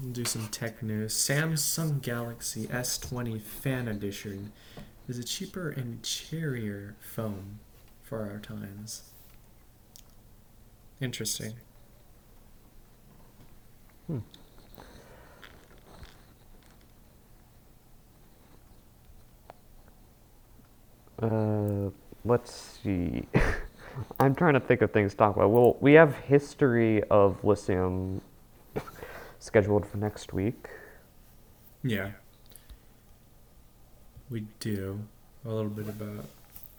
[0.02, 1.14] We'll do some tech news.
[1.14, 4.52] Samsung Galaxy S20 Fan Edition
[5.08, 7.60] is a cheaper and cheerier phone
[8.02, 9.04] for our times.
[11.00, 11.54] Interesting.
[21.22, 21.90] Uh,
[22.26, 23.28] let's see.
[24.20, 25.52] I'm trying to think of things to talk about.
[25.52, 28.22] Well, we have history of Lisseum
[29.40, 30.68] scheduled for next week.
[31.84, 32.12] Yeah.
[34.30, 35.02] We do
[35.46, 36.26] a little bit about.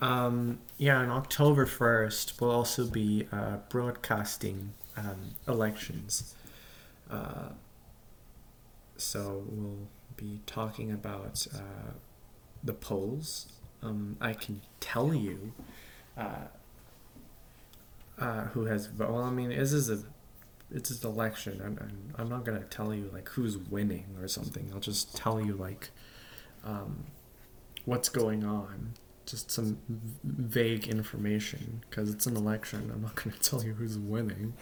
[0.00, 6.34] Um, yeah, on October 1st, we'll also be uh, broadcasting um, elections.
[7.08, 7.50] Uh,
[8.96, 9.86] so we'll
[10.16, 11.92] be talking about uh,
[12.64, 13.46] the polls.
[13.82, 15.52] Um, I can tell you
[16.16, 16.46] uh,
[18.18, 18.88] uh, who has.
[18.90, 20.02] Well, I mean, this is a
[20.70, 21.60] it's an election.
[21.64, 24.70] I'm, I'm, not gonna tell you like who's winning or something.
[24.72, 25.90] I'll just tell you like
[26.64, 27.04] um,
[27.84, 28.92] what's going on.
[29.26, 29.78] Just some
[30.24, 32.90] vague information because it's an election.
[32.92, 34.54] I'm not to tell you who's winning.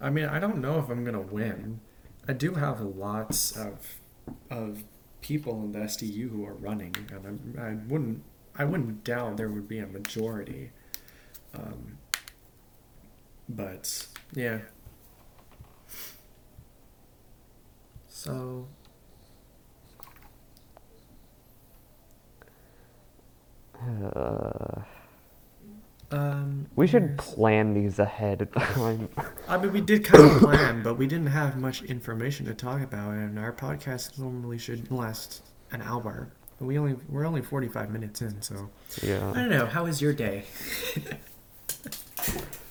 [0.00, 1.80] I mean, I don't know if I'm to win.
[2.26, 4.00] I do have lots of
[4.50, 4.84] of
[5.20, 8.22] people in the SDU who are running, and I'm, I wouldn't
[8.56, 10.70] I wouldn't doubt there would be a majority.
[11.54, 11.98] Um,
[13.48, 14.60] but yeah.
[18.08, 18.68] So
[23.74, 24.82] Uh,
[26.10, 29.08] um, we should here's- plan these ahead of time.
[29.48, 32.80] I mean, we did kind of plan, but we didn't have much information to talk
[32.82, 36.28] about, and our podcast normally should last an hour.
[36.58, 38.70] But we only we're only forty five minutes in, so
[39.02, 39.30] yeah.
[39.30, 39.66] I don't know.
[39.66, 40.44] How was your day?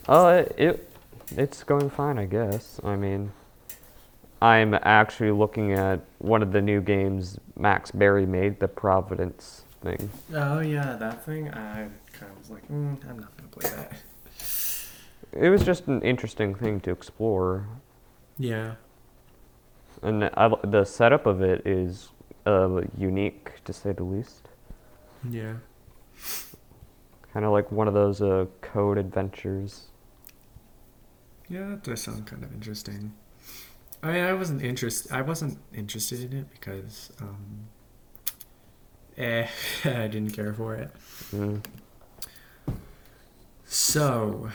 [0.07, 0.89] Uh, it
[1.35, 2.79] it's going fine, I guess.
[2.83, 3.31] I mean,
[4.41, 10.09] I'm actually looking at one of the new games Max Barry made, the Providence thing.
[10.33, 11.49] Oh yeah, that thing.
[11.53, 11.89] I
[12.47, 13.93] was like, mm, I'm not gonna play that.
[15.33, 17.67] It was just an interesting thing to explore,
[18.37, 18.75] Yeah.
[20.01, 22.09] and I, the setup of it is
[22.45, 24.47] uh, unique to say the least.
[25.29, 25.55] Yeah.
[27.33, 29.87] Kind of like one of those uh, code adventures.
[31.49, 33.13] Yeah, that does sound kind of interesting.
[34.01, 35.11] I mean, I wasn't interest.
[35.11, 37.67] I wasn't interested in it because, um,
[39.17, 39.47] eh,
[39.85, 40.91] I didn't care for it.
[41.35, 41.61] Mm.
[43.67, 44.49] So,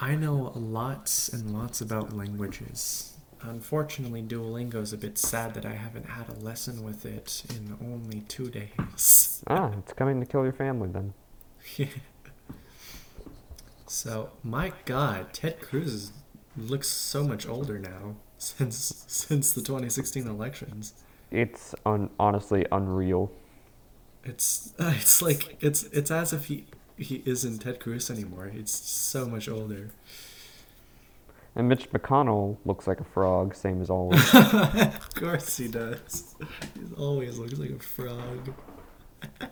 [0.00, 3.14] I know lots and lots about languages.
[3.42, 7.76] Unfortunately, Duolingo is a bit sad that I haven't had a lesson with it in
[7.80, 9.42] only two days.
[9.46, 11.14] Ah, it's coming to kill your family then.
[13.86, 16.12] So, my God, Ted Cruz
[16.56, 20.94] looks so much older now since since the 2016 elections.
[21.32, 23.32] It's un- honestly unreal.
[24.22, 26.66] It's it's like it's it's as if he
[27.00, 28.50] he isn't Ted Cruz anymore.
[28.54, 29.90] It's so much older.
[31.56, 34.22] And Mitch McConnell looks like a frog, same as always.
[34.34, 36.36] of course he does.
[36.74, 38.54] He always looks like a frog.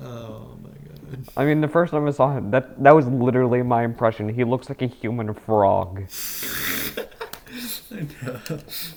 [0.00, 1.28] oh my god.
[1.36, 4.28] I mean, the first time I saw him, that that was literally my impression.
[4.28, 6.04] He looks like a human frog.
[7.90, 8.40] I know.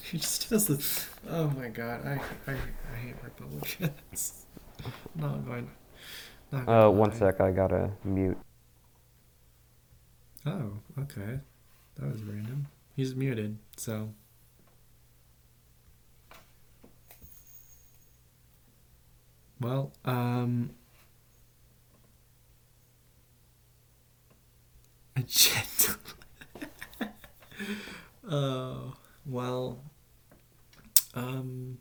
[0.04, 1.08] He just has this.
[1.30, 2.06] Oh my god.
[2.06, 2.22] I
[2.52, 4.46] I, I hate Republicans.
[5.16, 5.70] not going.
[6.54, 8.38] Uh, one sec, I gotta mute.
[10.46, 11.40] Oh, okay.
[11.96, 12.68] That was random.
[12.96, 14.10] He's muted, so.
[19.62, 20.72] Well, um.
[25.16, 25.96] A gentle.
[28.30, 28.94] oh,
[29.26, 29.80] well.
[31.14, 31.78] Um.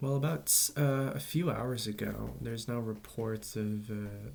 [0.00, 4.30] Well, about uh, a few hours ago, there's now reports of uh,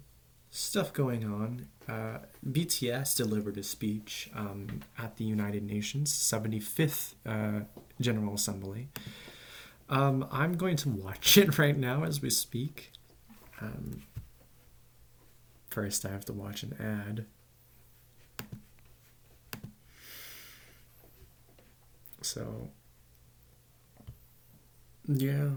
[0.49, 1.68] stuff going on.
[1.88, 7.66] Uh, BTS delivered a speech um, at the United Nations 75th uh,
[7.99, 8.89] General Assembly.
[9.88, 12.91] Um, I'm going to watch it right now as we speak.
[13.62, 14.01] Um,
[15.70, 17.26] first, I have to watch an ad.
[22.24, 22.70] So,
[25.08, 25.49] yeah,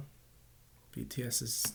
[0.96, 1.72] BTS is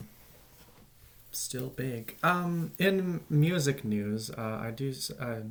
[1.32, 2.18] still big.
[2.24, 4.94] Um, in music news, uh, I do.
[5.20, 5.42] Uh,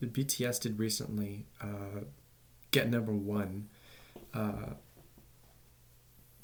[0.00, 2.04] BTS did recently uh,
[2.70, 3.68] get number one
[4.32, 4.74] uh,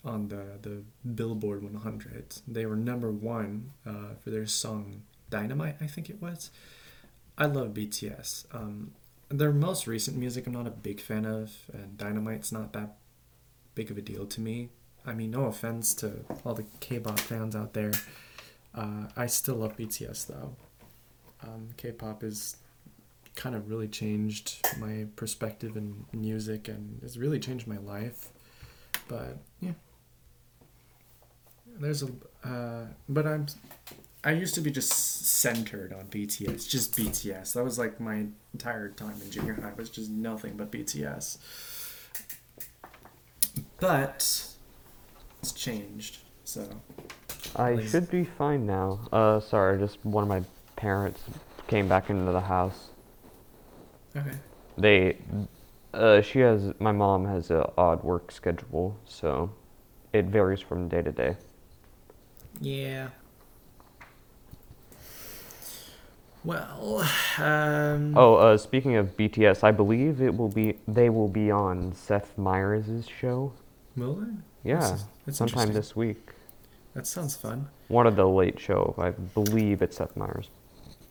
[0.05, 0.83] on the the
[1.15, 2.37] Billboard 100.
[2.49, 6.51] They were number one uh, for their song Dynamite, I think it was.
[7.37, 8.45] I love BTS.
[8.55, 8.93] Um,
[9.29, 12.97] their most recent music, I'm not a big fan of, and Dynamite's not that
[13.75, 14.69] big of a deal to me.
[15.07, 17.93] I mean, no offense to all the K-pop fans out there.
[18.75, 20.57] Uh, I still love BTS though.
[21.43, 22.57] Um, K-pop has
[23.35, 28.29] kind of really changed my perspective in music and has really changed my life.
[29.09, 29.73] But yeah,
[31.79, 32.09] there's a.
[32.47, 33.47] Uh, but I'm.
[34.27, 34.91] I used to be just
[35.27, 37.53] centered on BTS, just BTS.
[37.53, 41.37] That was like my entire time in junior high was just nothing but BTS.
[43.79, 44.54] But
[45.45, 46.19] it's changed.
[46.45, 46.67] So
[47.57, 49.01] I should be fine now.
[49.13, 50.43] Uh, sorry, just one of my
[50.77, 51.21] parents
[51.67, 52.89] came back into the house.
[54.17, 54.37] okay.
[54.79, 55.19] They,
[55.93, 59.53] uh, she has, my mom has an odd work schedule, so
[60.15, 61.37] it varies from day to day.
[62.61, 63.09] Yeah.
[66.43, 67.07] Well,
[67.39, 71.95] um, Oh, uh, speaking of BTS, I believe it will be they will be on
[71.95, 73.53] Seth Meyers' show.
[73.97, 74.33] will they?
[74.65, 76.31] Yeah, That's- that's sometime this week.
[76.95, 77.69] That sounds fun.
[77.89, 80.49] One of the late show, I believe it's Seth Meyers.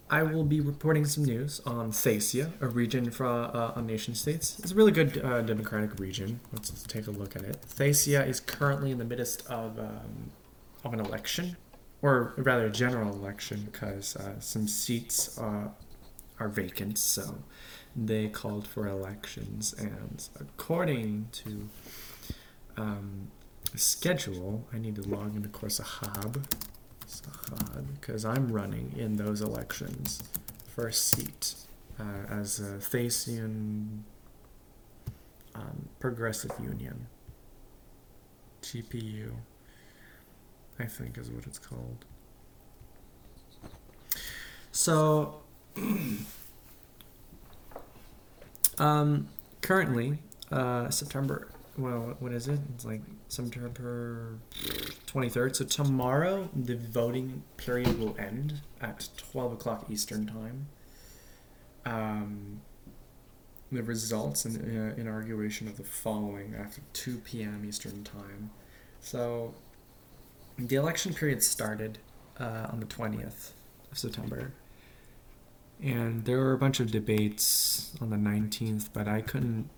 [0.09, 4.59] I will be reporting some news on Thaecia, a region from uh, on NationStates.
[4.59, 6.39] It's a really good uh, democratic region.
[6.51, 7.61] Let's, let's take a look at it.
[7.67, 10.31] Thaecia is currently in the midst of um,
[10.83, 11.57] of an election,
[12.01, 15.69] or rather a general election, because uh, some seats uh,
[16.39, 16.97] are vacant.
[16.97, 17.39] So
[17.95, 21.69] they called for elections, and according to
[22.77, 23.31] um,
[23.77, 26.45] schedule, I need to log into Corsa Hub
[27.99, 30.21] because I'm running in those elections
[30.67, 31.55] for a seat
[31.99, 33.99] uh, as a Thaecian
[35.55, 37.07] um, Progressive Union.
[38.61, 39.31] GPU,
[40.79, 42.05] I think is what it's called.
[44.71, 45.41] So,
[48.79, 49.27] um,
[49.61, 50.17] currently,
[50.51, 51.49] uh, September.
[51.77, 52.59] Well, what is it?
[52.75, 54.37] It's like September
[55.07, 55.55] 23rd.
[55.55, 60.67] So tomorrow, the voting period will end at 12 o'clock Eastern time.
[61.85, 62.61] Um,
[63.71, 67.65] the results and uh, inauguration of the following after 2 p.m.
[67.67, 68.51] Eastern time.
[69.01, 69.55] So
[70.57, 71.97] the election period started
[72.39, 73.51] uh, on the 20th
[73.91, 74.53] of September.
[75.81, 79.69] And there were a bunch of debates on the 19th, but I couldn't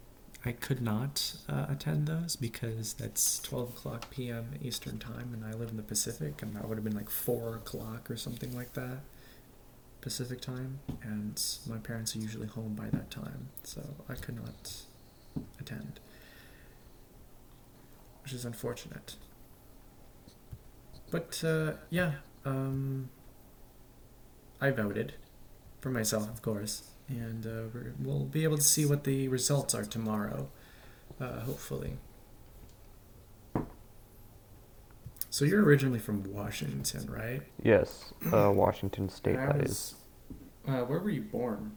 [0.46, 4.52] I could not uh, attend those because that's 12 o'clock p.m.
[4.62, 7.56] Eastern time, and I live in the Pacific, and that would have been like 4
[7.56, 9.00] o'clock or something like that
[10.02, 14.74] Pacific time, and my parents are usually home by that time, so I could not
[15.60, 16.00] attend,
[18.22, 19.16] which is unfortunate.
[21.10, 22.14] But uh, yeah,
[22.46, 23.10] um,
[24.62, 25.16] I voted
[25.82, 29.74] for myself, of course and uh, we're, we'll be able to see what the results
[29.76, 30.50] are tomorrow,
[31.20, 31.98] uh, hopefully.
[35.30, 37.42] So you're originally from Washington, right?
[37.62, 39.96] Yes, uh, Washington State, that was- is.
[40.68, 41.74] Uh, where were you born?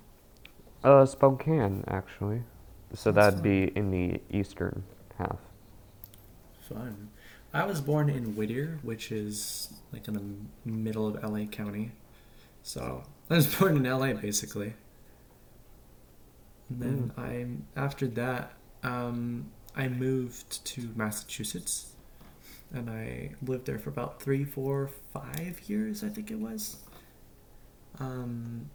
[0.83, 2.43] Uh, Spokane, actually.
[2.95, 4.83] So That's that'd be in the eastern
[5.19, 5.37] half.
[6.69, 7.11] Fun.
[7.53, 11.93] I was born in Whittier, which is like in the middle of LA County.
[12.63, 14.75] So I was born in LA basically.
[16.69, 18.53] And then I, after that,
[18.83, 21.95] um, I moved to Massachusetts,
[22.73, 26.77] and I lived there for about three, four, five years, I think it was.
[27.99, 28.71] Um,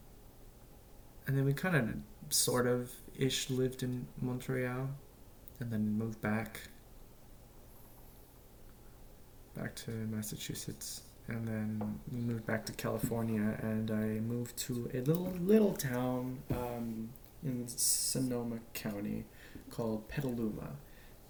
[1.28, 4.90] and then we kind of, sort of, ish lived in Montreal,
[5.60, 6.62] and then moved back,
[9.56, 15.02] back to Massachusetts, and then we moved back to California, and I moved to a
[15.02, 16.40] little little town.
[16.52, 17.10] Um,
[17.44, 19.26] in Sonoma County
[19.70, 20.70] called Petaluma.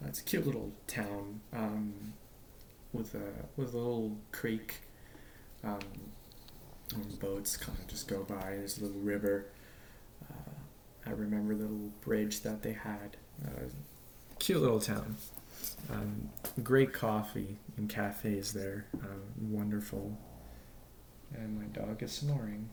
[0.03, 2.13] Uh, it's a cute little town um,
[2.91, 4.81] with a with a little creek.
[5.63, 5.79] Um,
[6.93, 8.55] and boats kind of just go by.
[8.57, 9.45] There's a little river.
[10.29, 10.51] Uh,
[11.05, 13.17] I remember the little bridge that they had.
[13.45, 13.69] Uh,
[14.39, 15.15] cute little town.
[15.89, 16.29] Um,
[16.61, 18.85] great coffee and cafes there.
[19.01, 20.17] Um, wonderful.
[21.33, 22.69] And my dog is snoring.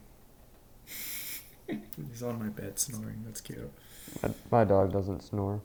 [2.08, 3.22] He's on my bed snoring.
[3.24, 3.70] That's cute.
[4.22, 5.60] My, my dog doesn't snore.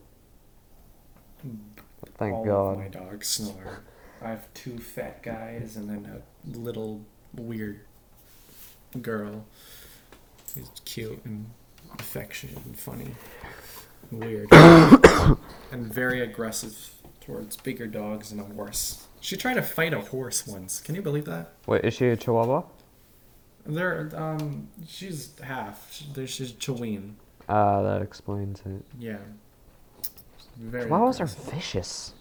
[1.42, 1.56] Hmm.
[2.18, 2.78] Thank All God.
[2.78, 3.82] My dogs snore.
[4.22, 7.04] I have two fat guys and then a little
[7.34, 7.80] weird
[9.02, 9.44] girl.
[10.54, 11.50] She's cute and
[11.98, 13.14] affectionate and funny.
[14.10, 14.48] and Weird.
[15.72, 19.06] and very aggressive towards bigger dogs and a horse.
[19.20, 20.80] She tried to fight a horse once.
[20.80, 21.52] Can you believe that?
[21.66, 22.62] Wait, is she a Chihuahua?
[23.66, 25.92] There, um, she's half.
[25.92, 27.00] She- she's Chihuahua.
[27.48, 28.84] Ah, that explains it.
[28.98, 29.18] Yeah.
[30.56, 30.88] Very.
[30.88, 32.14] Chihuahuas are vicious.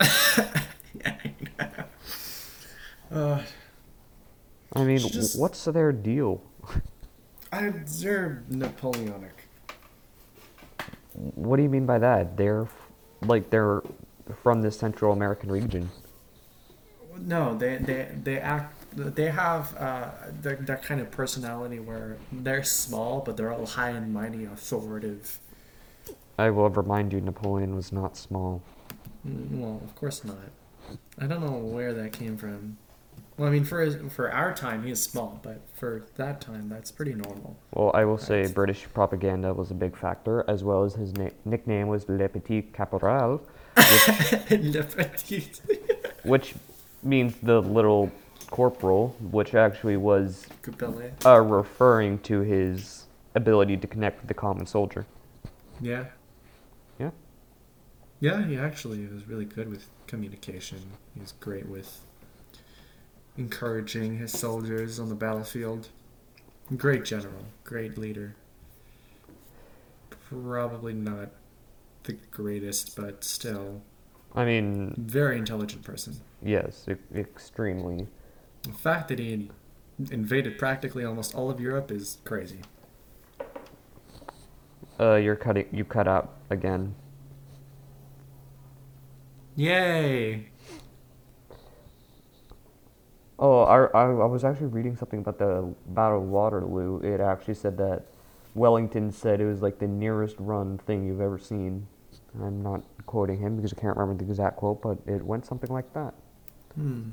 [0.00, 0.46] yeah,
[1.04, 1.74] I know.
[3.10, 3.42] Uh,
[4.74, 6.42] I mean, just- what's their deal?
[7.52, 9.48] I, they're Napoleonic.
[11.34, 12.36] What do you mean by that?
[12.36, 12.68] They're
[13.22, 13.82] like they're
[14.42, 15.90] from the Central American region.
[17.18, 18.77] No, they they they act.
[18.98, 20.10] They have uh,
[20.42, 25.38] that that kind of personality where they're small, but they're all high and mighty, authoritative.
[26.38, 28.62] I will remind you, Napoleon was not small.
[29.26, 30.36] Mm, Well, of course not.
[31.18, 32.76] I don't know where that came from.
[33.36, 36.68] Well, I mean, for his, for our time, he is small, but for that time,
[36.68, 37.56] that's pretty normal.
[37.72, 41.30] Well, I will say British propaganda was a big factor, as well as his na-
[41.44, 43.40] nickname was Le Petit Caporal,
[44.50, 45.50] Le Petit.
[46.24, 46.54] which
[47.04, 48.10] means the little
[48.50, 50.46] corporal, which actually was
[51.24, 55.06] uh, referring to his ability to connect with the common soldier.
[55.80, 56.06] Yeah.
[56.98, 57.10] Yeah.
[58.20, 60.78] Yeah, he actually was really good with communication.
[61.14, 62.00] He was great with
[63.36, 65.88] encouraging his soldiers on the battlefield.
[66.76, 68.34] Great general, great leader.
[70.28, 71.30] Probably not
[72.02, 73.82] the greatest, but still
[74.34, 76.16] I mean, very intelligent person.
[76.42, 78.06] yes, e- extremely.
[78.62, 79.50] The fact that he
[80.10, 82.60] invaded practically almost all of Europe is crazy.
[85.00, 85.66] Uh, you're cutting.
[85.72, 86.94] You cut out again.
[89.54, 90.48] Yay!
[93.38, 97.00] Oh, I, I, I was actually reading something about the Battle of Waterloo.
[97.00, 98.04] It actually said that
[98.54, 101.86] Wellington said it was like the nearest run thing you've ever seen.
[102.40, 105.70] I'm not quoting him because I can't remember the exact quote, but it went something
[105.70, 106.14] like that.
[106.74, 107.10] Hmm.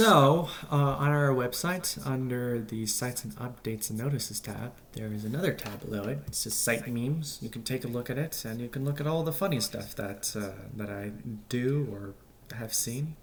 [0.00, 5.26] So, uh, on our website, under the Sites and Updates and Notices tab, there is
[5.26, 6.20] another tab below it.
[6.26, 7.38] It's just site memes.
[7.42, 9.60] You can take a look at it, and you can look at all the funny
[9.60, 11.12] stuff that uh, that I
[11.50, 12.14] do or
[12.56, 13.16] have seen.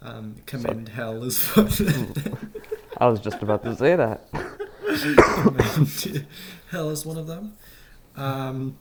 [0.00, 2.14] Um, commend hell is one.
[2.98, 4.28] I was just about to say that.
[6.70, 7.56] hell is one of them.
[8.14, 8.78] Um,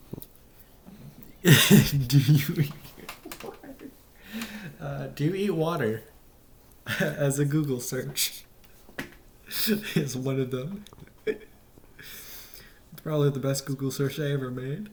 [1.42, 2.66] do you
[4.80, 6.04] uh, do you eat water?
[7.00, 8.44] As a Google search
[9.96, 10.86] is one of them.
[11.26, 11.44] it's
[13.04, 14.90] Probably the best Google search I ever made.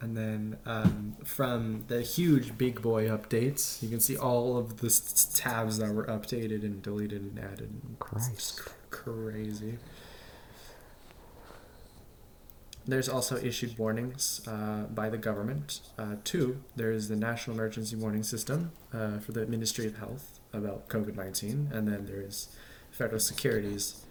[0.00, 4.88] And then um, from the huge big boy updates, you can see all of the
[5.34, 7.70] tabs that were updated and deleted and added.
[7.84, 8.58] It's Christ.
[8.58, 9.78] cr- crazy.
[12.86, 15.80] There's also issued warnings uh, by the government.
[15.98, 20.88] Uh, two, there's the National Emergency Warning System uh, for the Ministry of Health about
[20.88, 22.48] COVID 19, and then there's
[22.90, 24.04] Federal Securities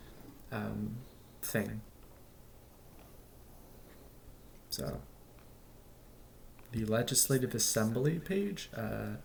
[0.52, 0.98] um,
[1.42, 1.82] thing.
[4.70, 5.00] So,
[6.72, 9.18] the Legislative Assembly page uh,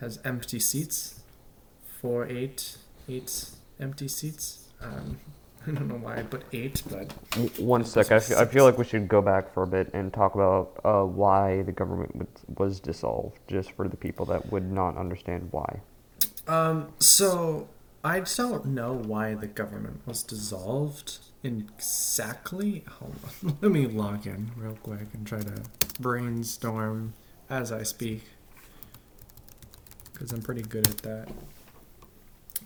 [0.00, 1.20] has empty seats,
[2.00, 2.76] four, eight,
[3.08, 3.50] eight
[3.80, 4.68] empty seats.
[4.80, 5.18] Um,
[5.66, 7.12] I don't know why I put eight, but
[7.58, 8.10] One sec.
[8.10, 10.80] I fe- I feel like we should go back for a bit and talk about
[10.84, 15.80] uh, why the government was dissolved, just for the people that would not understand why.
[16.50, 17.68] Um, so
[18.02, 22.82] I don't know why the government was dissolved exactly.
[22.98, 25.62] Hold on, let me log in real quick and try to
[26.00, 27.14] brainstorm
[27.48, 28.24] as I speak,
[30.12, 31.28] because I'm pretty good at that.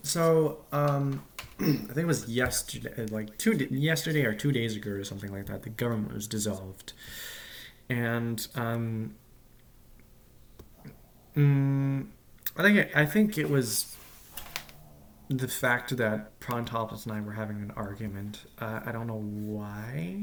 [0.03, 1.23] So, um,
[1.61, 5.45] I think it was yesterday, like two yesterday or two days ago or something like
[5.49, 5.63] that.
[5.63, 6.95] The government was dissolved,
[7.91, 9.15] and um,
[11.37, 12.07] mm,
[12.57, 13.97] I think it, I think it was
[15.29, 18.43] the fact that Prontopoulos and I were having an argument.
[18.59, 20.19] Uh, I don't know why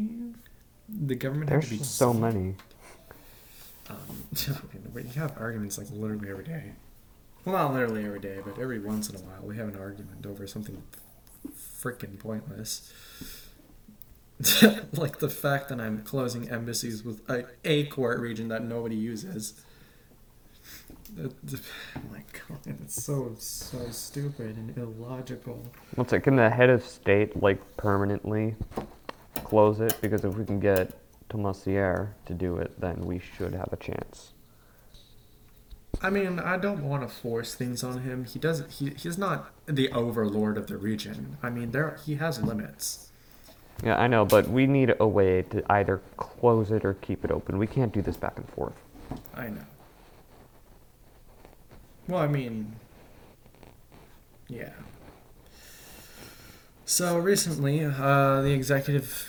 [0.87, 2.55] the government had There's to be so many.
[3.89, 3.97] Um,
[4.93, 6.71] we have arguments like literally every day.
[7.43, 10.25] Well, not literally every day, but every once in a while we have an argument
[10.25, 10.81] over something
[11.81, 12.93] freaking pointless.
[14.93, 19.61] like the fact that I'm closing embassies with a, a court region that nobody uses.
[21.19, 21.29] Oh
[22.11, 25.61] my god, it's so so stupid and illogical.
[25.95, 26.23] One sec.
[26.23, 28.55] Can the head of state like permanently
[29.35, 29.97] close it?
[30.01, 30.93] Because if we can get
[31.29, 34.31] Tomasier to do it, then we should have a chance.
[36.01, 38.25] I mean, I don't want to force things on him.
[38.25, 38.71] He doesn't.
[38.71, 41.37] He, he's not the overlord of the region.
[41.43, 43.09] I mean, there he has limits.
[43.83, 47.31] Yeah, I know, but we need a way to either close it or keep it
[47.31, 47.57] open.
[47.57, 48.75] We can't do this back and forth.
[49.35, 49.61] I know.
[52.07, 52.75] Well, I mean,
[54.47, 54.73] yeah.
[56.85, 59.27] So recently, uh, the executive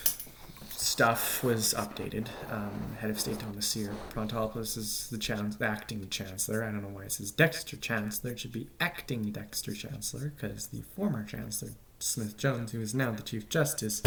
[0.70, 2.26] stuff was updated.
[2.50, 6.64] Um, head of state Thomas Sear, Prontopoulos is the, chan- acting chancellor.
[6.64, 8.32] I don't know why it says Dexter Chancellor.
[8.32, 11.70] It should be acting Dexter Chancellor because the former chancellor
[12.00, 14.02] Smith Jones, who is now the Chief Justice,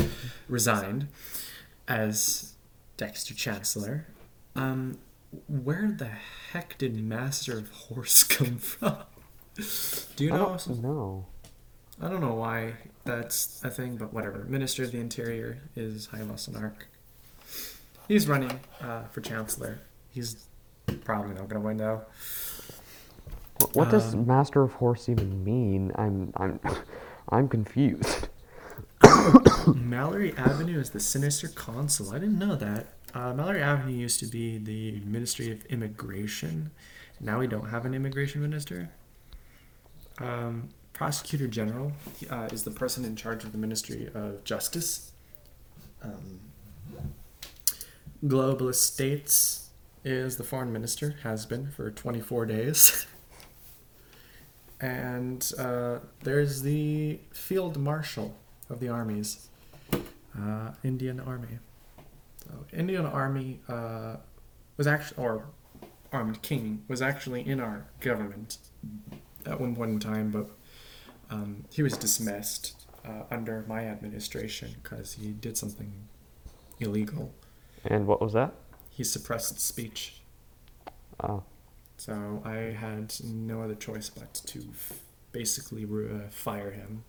[0.50, 1.08] resigned
[1.88, 2.56] as
[2.98, 4.08] Dexter Chancellor.
[4.56, 5.00] Um,
[5.48, 6.10] where the
[6.52, 8.98] heck did Master of Horse come from?
[10.16, 10.58] Do you I know?
[10.58, 11.26] don't know.
[12.02, 12.74] I don't know why
[13.06, 14.40] that's a thing, but whatever.
[14.50, 16.36] Minister of the Interior is Haile.
[18.08, 19.80] He's running uh, for chancellor.
[20.12, 20.46] He's
[21.06, 22.02] probably not going to win though.
[23.62, 25.92] Wh- What does Um, Master of Horse even mean?
[25.96, 26.60] I'm I'm
[27.30, 28.28] I'm confused.
[29.74, 32.12] Mallory Avenue is the sinister consul.
[32.14, 32.88] I didn't know that.
[33.16, 36.70] Uh, Mallory Avenue used to be the Ministry of Immigration,
[37.22, 38.90] Now we don't have an immigration minister.
[40.20, 41.94] Um, Prosecutor General
[42.30, 45.14] uh, is the person in charge of the Ministry of Justice.
[46.04, 46.42] Um,
[48.26, 49.70] Globalist States
[50.04, 53.06] is the foreign minister, has been for 24 days.
[54.82, 58.36] and uh, there's the field marshal
[58.70, 59.48] of the armies,
[60.38, 61.60] uh, Indian Army.
[62.74, 64.18] Indian Army uh,
[64.78, 65.48] was actually, or
[66.12, 68.58] armed king, was actually in our government
[69.46, 70.50] at one point in time, but
[71.30, 76.08] um, he was dismissed uh, under my administration because he did something
[76.80, 77.34] illegal.
[77.84, 78.54] And what was that?
[78.90, 80.22] He suppressed speech.
[81.22, 81.44] Oh,
[81.98, 85.00] So I had no other choice but to f-
[85.32, 87.04] basically uh, fire him.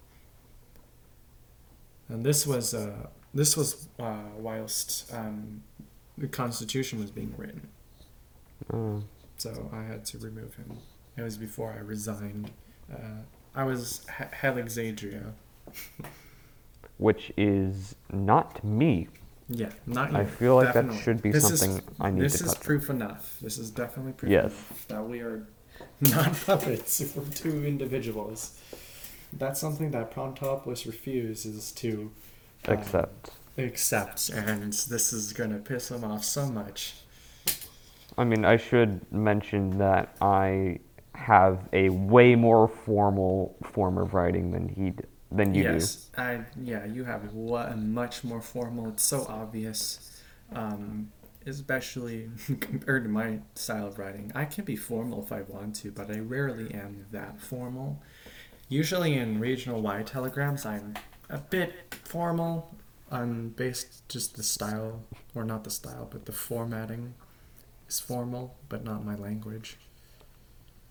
[2.09, 5.62] And this was uh, this was uh, whilst um,
[6.18, 7.68] the Constitution was being written.
[8.72, 9.03] oh.
[9.39, 10.78] So I had to remove him.
[11.16, 12.51] It was before I resigned.
[12.93, 13.20] Uh,
[13.55, 15.34] I was H- Alexandria.
[16.99, 19.09] which is not me.
[19.49, 20.18] Yeah, not you.
[20.18, 20.97] I feel like definitely.
[20.97, 22.22] that should be This is- something I need to.
[22.22, 22.62] This is cut.
[22.64, 23.37] proof enough.
[23.43, 24.45] This is definitely proof Yes.
[24.53, 25.47] enough that we are
[26.01, 27.03] not puppets.
[27.14, 28.59] We're two individuals.
[29.32, 32.11] That's something that Prontopoulos refuses to
[32.67, 33.31] Accept.
[33.59, 36.95] accept, and this is gonna piss him off so much.
[38.19, 40.81] I mean, I should mention that I
[41.14, 45.73] have a way more formal form of writing than he d- than you do.
[45.75, 48.89] yes, I yeah, you have a much more formal.
[48.89, 50.21] It's so obvious,
[50.53, 51.12] um,
[51.47, 54.33] especially compared to my style of writing.
[54.35, 58.03] I can be formal if I want to, but I rarely am that formal.
[58.69, 60.95] Usually in regional Y telegrams, I'm
[61.29, 62.74] a bit formal
[63.11, 65.03] on based just the style,
[65.35, 67.14] or not the style, but the formatting
[67.89, 69.77] is formal, but not my language.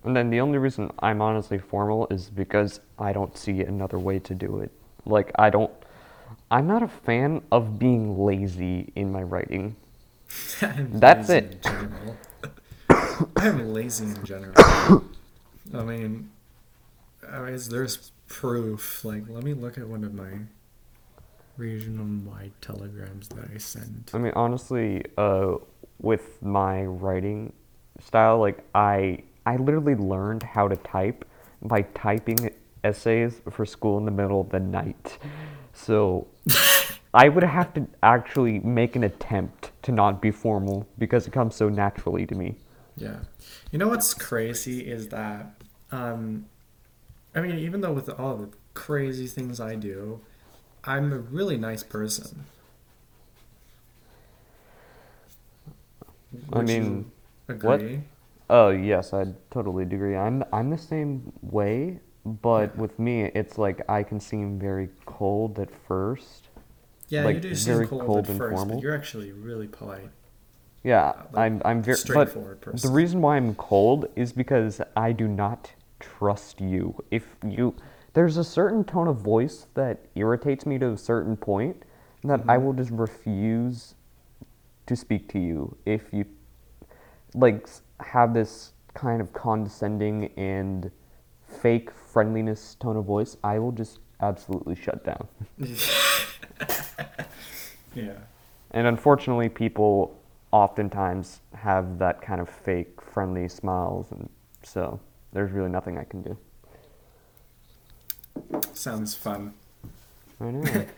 [0.04, 4.20] And then the only reason I'm honestly formal is because I don't see another way
[4.20, 4.72] to do it.
[5.06, 5.72] Like I don't
[6.52, 9.76] I'm not a fan of being lazy in my writing.
[10.62, 11.66] That's it.
[13.36, 14.54] I'm lazy in general.
[15.74, 16.30] I mean,
[17.28, 19.04] I mean, there's proof.
[19.06, 20.32] Like, let me look at one of my
[21.58, 24.12] regional wide telegrams that I sent.
[24.14, 25.56] I mean, honestly, uh,
[26.00, 27.54] with my writing
[28.00, 31.26] style, like I, I literally learned how to type
[31.62, 32.52] by typing
[32.84, 35.18] essays for school in the middle of the night.
[35.74, 36.28] So
[37.14, 41.56] I would have to actually make an attempt to not be formal because it comes
[41.56, 42.56] so naturally to me.
[42.98, 43.20] Yeah.
[43.72, 45.62] You know what's crazy is that,
[45.92, 46.46] um,
[47.36, 50.22] I mean, even though with all the crazy things I do,
[50.84, 52.46] I'm a really nice person.
[56.54, 57.12] I Would you mean,
[57.48, 58.02] agree?
[58.50, 60.16] Oh yes, I totally agree.
[60.16, 65.60] I'm I'm the same way, but with me, it's like I can seem very cold
[65.60, 66.50] at first.
[67.10, 68.78] Yeah, like, you do seem cold, cold at and first, formal.
[68.78, 70.10] but you're actually really polite.
[70.84, 75.12] Yeah, like, I'm I'm very but straightforward the reason why I'm cold is because I
[75.12, 76.96] do not trust you.
[77.12, 77.76] If you
[78.14, 81.84] there's a certain tone of voice that irritates me to a certain point
[82.24, 82.64] that I Mhm.
[82.64, 83.96] will just refuse
[84.86, 86.26] to speak to you if you
[87.34, 87.68] like
[88.00, 90.92] have this kind of condescending and
[91.44, 95.28] fake friendliness tone of voice, I will just absolutely shut down.
[97.94, 98.18] Yeah.
[98.72, 100.20] And unfortunately, people
[100.52, 104.30] oftentimes have that kind of fake friendly smiles, and
[104.64, 105.00] so
[105.36, 106.38] there's really nothing I can do.
[108.74, 109.54] Sounds fun.
[110.40, 110.86] I know.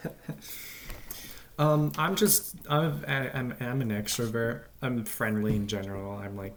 [1.59, 4.65] Um, I'm just I'm I'm I'm an extrovert.
[4.81, 6.15] I'm friendly in general.
[6.15, 6.55] I'm like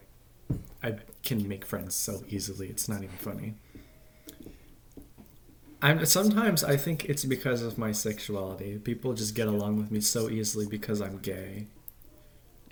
[0.82, 2.68] I can make friends so easily.
[2.68, 3.54] It's not even funny.
[5.80, 8.78] I'm sometimes I think it's because of my sexuality.
[8.78, 11.66] People just get along with me so easily because I'm gay.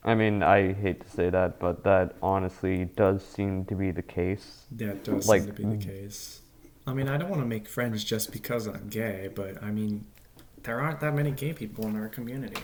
[0.04, 4.02] I mean, I hate to say that, but that honestly does seem to be the
[4.02, 4.66] case.
[4.72, 6.40] That does Like, seem to be the case.
[6.86, 10.06] I mean, I don't want to make friends just because I'm gay, but I mean,
[10.62, 12.62] there aren't that many gay people in our community.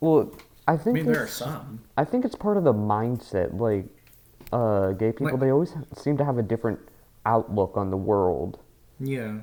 [0.00, 0.34] Well,
[0.66, 1.80] I think I mean, there are some.
[1.96, 3.58] I think it's part of the mindset.
[3.60, 3.86] Like,
[4.52, 6.80] uh, gay people, Like- they always seem to have a different
[7.24, 8.58] outlook on the world.
[8.98, 9.42] Yeah.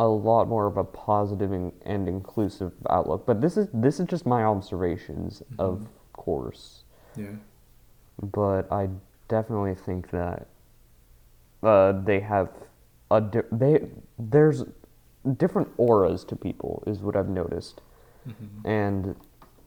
[0.00, 3.26] A lot more of a positive and, and inclusive outlook.
[3.26, 6.84] But this is this is just my observations, of course.
[7.16, 7.26] Yeah.
[8.22, 8.88] But I
[9.28, 10.46] definitely think that
[11.62, 12.48] uh, they have
[13.10, 13.88] a di- they
[14.18, 14.64] there's
[15.36, 17.82] different auras to people is what I've noticed,
[18.24, 19.14] hmm and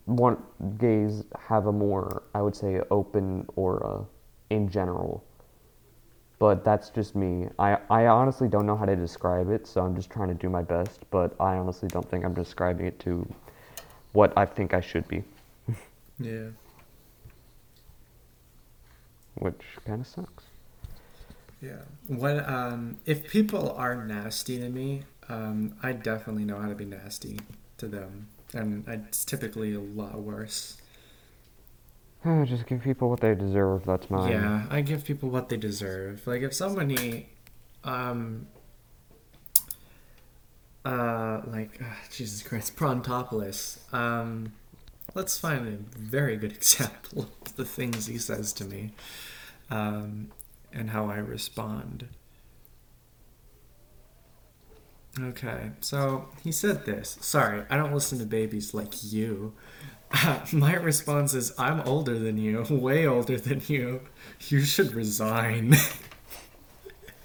[0.06, 0.38] one
[0.80, 4.06] gays have a more I would say open aura,
[4.50, 5.24] in general.
[6.44, 7.48] But that's just me.
[7.58, 10.50] I, I honestly don't know how to describe it, so I'm just trying to do
[10.50, 11.00] my best.
[11.10, 13.26] But I honestly don't think I'm describing it to
[14.12, 15.24] what I think I should be,
[16.20, 16.50] Yeah.
[19.36, 20.44] which kind of sucks.
[21.62, 21.84] Yeah.
[22.08, 26.84] What um if people are nasty to me, um I definitely know how to be
[26.84, 27.40] nasty
[27.78, 28.28] to them.
[28.54, 30.76] And it's typically a lot worse.
[32.46, 33.86] just give people what they deserve.
[33.86, 34.32] That's mine.
[34.32, 36.26] Yeah, I give people what they deserve.
[36.26, 37.30] Like if somebody
[37.84, 38.48] um
[40.86, 43.80] uh like uh, Jesus Christ, Prontopoulos.
[43.94, 44.54] Um
[45.14, 48.94] let's find a very good example of the things he says to me.
[49.70, 50.32] Um
[50.72, 52.08] and how I respond.
[55.20, 57.20] Okay, so he said this.
[57.22, 59.54] Sorry, I don't listen to babies like you.
[60.54, 64.02] my response is I'm older than you, way older than you.
[64.48, 65.76] You should resign.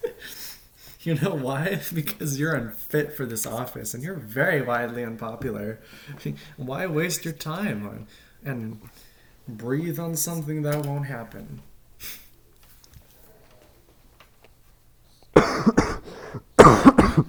[1.00, 1.80] you know why?
[1.92, 5.80] Because you're unfit for this office and you're very widely unpopular.
[6.56, 8.06] why waste your time on
[8.44, 8.80] and
[9.46, 11.60] breathe on something that won't happen?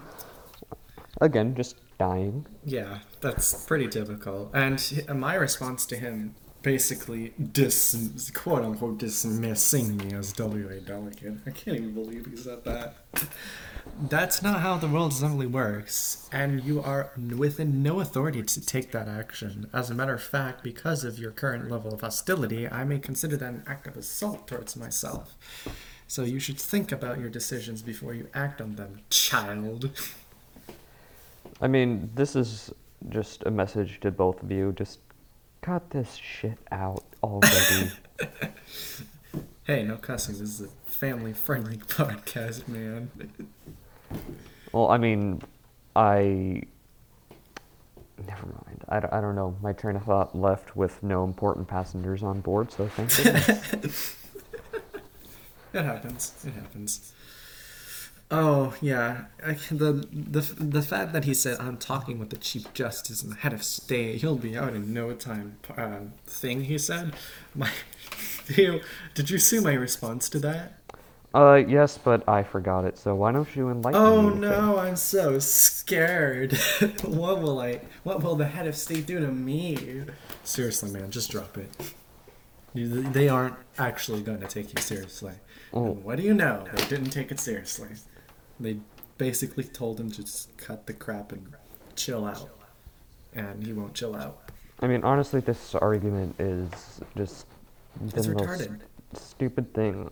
[1.21, 2.47] Again, just dying.
[2.65, 4.49] Yeah, that's pretty typical.
[4.53, 11.37] And uh, my response to him basically dis quote unquote dismissing me as WA delegate.
[11.45, 12.95] I can't even believe he said that.
[14.01, 18.91] That's not how the World Assembly works, and you are within no authority to take
[18.91, 19.69] that action.
[19.73, 23.35] As a matter of fact, because of your current level of hostility, I may consider
[23.37, 25.35] that an act of assault towards myself.
[26.07, 29.91] So you should think about your decisions before you act on them, child.
[31.61, 32.71] I mean, this is
[33.09, 34.71] just a message to both of you.
[34.73, 34.99] Just
[35.61, 37.91] cut this shit out already.
[39.65, 40.33] Hey, no cussing.
[40.39, 43.11] This is a family friendly podcast, man.
[44.71, 45.43] well, I mean,
[45.95, 46.63] I.
[48.27, 48.83] Never mind.
[48.89, 49.55] I, don't- I don't know.
[49.61, 53.91] My train of thought left with no important passengers on board, so thank you.
[55.71, 56.33] It happens.
[56.47, 57.13] It happens.
[58.31, 62.71] Oh yeah, I, the the the fact that he said I'm talking with the chief
[62.73, 65.57] justice and the head of state, he'll be out in no time.
[65.75, 67.15] Uh, thing he said.
[67.55, 67.71] My,
[68.47, 68.81] you,
[69.15, 70.73] did you see my response to that?
[71.33, 74.27] uh, yes, but I forgot it, so why don't you enlighten Oh me?
[74.27, 76.53] Oh no, I'm so scared.
[77.03, 77.81] what will I?
[78.03, 80.05] What will the head of state do to me?
[80.43, 81.69] Seriously, man, just drop it.
[82.73, 85.33] You, they aren't actually going to take you seriously.
[85.73, 85.91] Oh.
[85.93, 86.65] What do you know?
[86.73, 87.89] They didn't take it seriously.
[88.59, 88.79] They
[89.17, 91.53] basically told him to just cut the crap and
[91.95, 92.49] chill out,
[93.33, 94.51] and he won't chill out.
[94.81, 97.45] I mean, honestly, this argument is just
[98.03, 98.81] It's the most retarded.
[99.13, 100.09] stupid thing.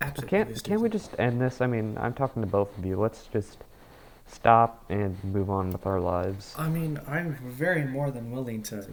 [0.00, 1.60] Absolutely Can't can't we just end this?
[1.60, 2.98] I mean, I'm talking to both of you.
[2.98, 3.64] Let's just
[4.26, 6.54] stop and move on with our lives.
[6.56, 8.86] I mean, I'm very more than willing to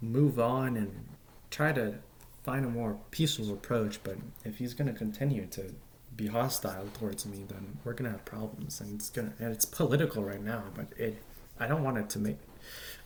[0.00, 1.06] move on and
[1.50, 1.94] try to
[2.42, 4.02] find a more peaceful approach.
[4.02, 5.74] But if he's going to continue to
[6.20, 10.22] be hostile towards me, then we're to have problems, and it's gonna and it's political
[10.22, 10.64] right now.
[10.74, 11.22] But it,
[11.58, 12.38] I don't want it to make,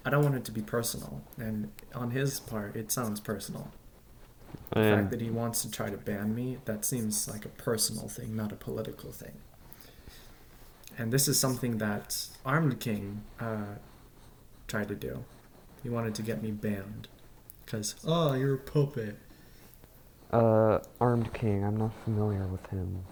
[0.04, 1.22] I don't want it to be personal.
[1.38, 3.70] And on his part, it sounds personal.
[4.70, 8.08] The fact that he wants to try to ban me, that seems like a personal
[8.08, 9.34] thing, not a political thing.
[10.96, 13.76] And this is something that Armed King uh,
[14.68, 15.24] tried to do.
[15.82, 17.08] He wanted to get me banned.
[17.64, 19.16] Because, oh, you're a puppet.
[20.34, 23.04] Uh, Armed King, I'm not familiar with him.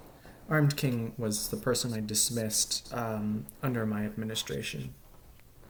[0.48, 4.94] Armed King was the person I dismissed um, under my administration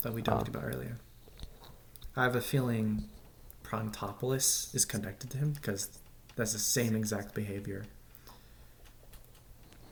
[0.03, 0.51] that we talked Ah.
[0.59, 0.97] about earlier.
[2.17, 3.09] I have a feeling
[3.63, 5.99] Prontopoulos is connected to him because
[6.37, 7.85] that's the same exact behavior.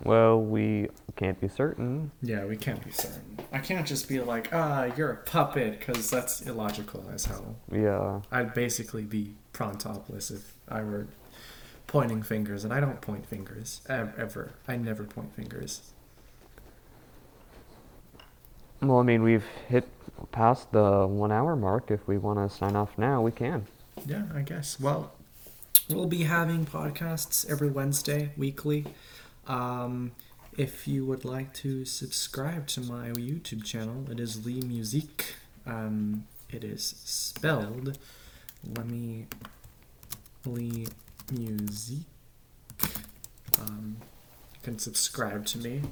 [0.02, 2.10] Well, we can't be certain.
[2.22, 3.38] Yeah, we can't be certain.
[3.52, 7.56] I can't just be like, ah, you're a puppet, because that's illogical as hell.
[7.70, 8.22] Yeah.
[8.32, 11.06] I'd basically be Prontopoulos if I were
[11.90, 14.52] pointing fingers, and I don't point fingers ever.
[14.68, 15.90] I never point fingers.
[18.80, 19.88] Well, I mean, we've hit
[20.30, 21.90] past the one hour mark.
[21.90, 23.66] If we want to sign off now, we can.
[24.06, 24.78] Yeah, I guess.
[24.78, 25.12] Well,
[25.88, 28.86] we'll be having podcasts every Wednesday, weekly.
[29.48, 30.12] Um,
[30.56, 35.34] if you would like to subscribe to my YouTube channel, it is Lee Musique.
[35.66, 37.98] Um, it is spelled.
[38.76, 39.26] Let me.
[40.46, 40.86] Lee
[41.30, 42.06] Musique.
[43.60, 43.96] Um,
[44.54, 45.82] you can subscribe to me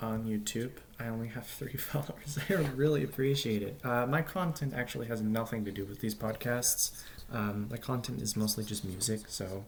[0.00, 0.72] on YouTube.
[0.98, 2.38] I only have three followers.
[2.48, 3.80] I really appreciate it.
[3.84, 7.02] Uh, my content actually has nothing to do with these podcasts.
[7.32, 9.64] Um, my content is mostly just music, so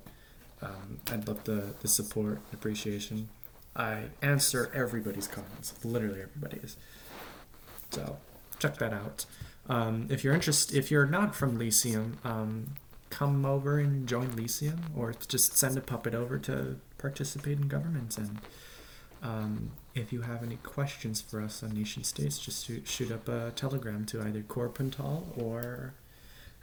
[0.62, 3.28] Um, I'd love the, the support, appreciation.
[3.76, 6.76] I answer everybody's comments, literally everybody's.
[7.90, 8.18] So
[8.58, 9.24] check that out.
[9.68, 12.74] Um, if you're interested, if you're not from Lisseum, um,
[13.10, 18.16] come over and join Lisseum, or just send a puppet over to participate in governments.
[18.18, 18.39] And
[19.22, 23.51] um, if you have any questions for us on NationStates, just shoot, shoot up a
[23.56, 25.94] telegram to either Corpental or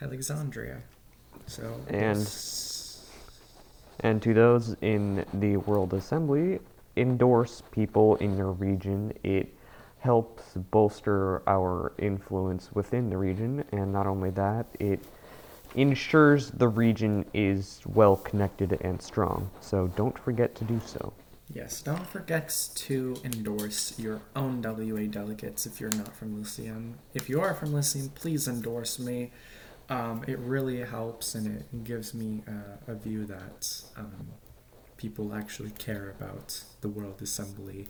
[0.01, 0.81] Alexandria.
[1.47, 2.27] So And-
[4.01, 6.59] And to those in the World Assembly,
[6.97, 9.13] endorse people in your region.
[9.23, 9.53] It
[9.99, 14.99] helps bolster our influence within the region, and not only that, it
[15.75, 19.49] ensures the region is well connected and strong.
[19.61, 21.13] So don't forget to do so.
[21.53, 26.93] Yes, don't forget to endorse your own WA delegates if you're not from Lisseum.
[27.13, 29.31] If you are from Lisseum, please endorse me.
[29.87, 34.29] Um, it really helps and it gives me uh, a view that um,
[34.97, 37.87] people actually care about the World Assembly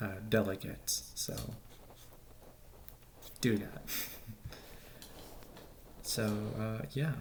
[0.00, 1.12] uh, delegates.
[1.14, 1.36] So
[3.40, 3.82] do that.
[6.12, 7.12] so, uh, yeah.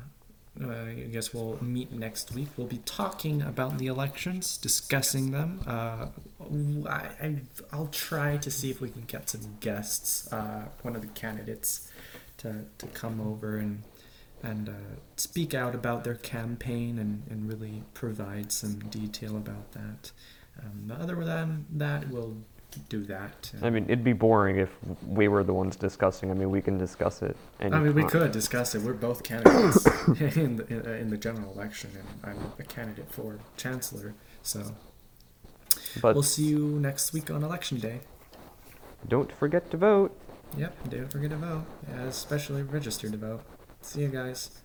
[0.61, 2.49] Uh, I guess we'll meet next week.
[2.57, 5.61] We'll be talking about the elections, discussing them.
[5.65, 6.07] Uh,
[6.89, 7.35] I, I,
[7.71, 11.89] I'll try to see if we can get some guests, uh, one of the candidates,
[12.39, 13.83] to, to come over and
[14.43, 20.11] and uh, speak out about their campaign and, and really provide some detail about that.
[20.59, 22.37] Um, other than that, we'll
[22.79, 23.51] do that.
[23.61, 24.69] I mean, it'd be boring if
[25.05, 26.31] we were the ones discussing.
[26.31, 27.35] I mean, we can discuss it.
[27.59, 28.81] I mean, we could discuss it.
[28.81, 29.85] We're both candidates
[30.37, 34.13] in, the, in, in the general election, and I'm a candidate for chancellor.
[34.43, 34.75] So
[36.01, 38.01] But we'll see you next week on election day.
[39.07, 40.15] don't forget to vote.
[40.57, 43.41] Yep, don't forget to vote, yeah, especially register to vote.
[43.81, 44.60] See you guys.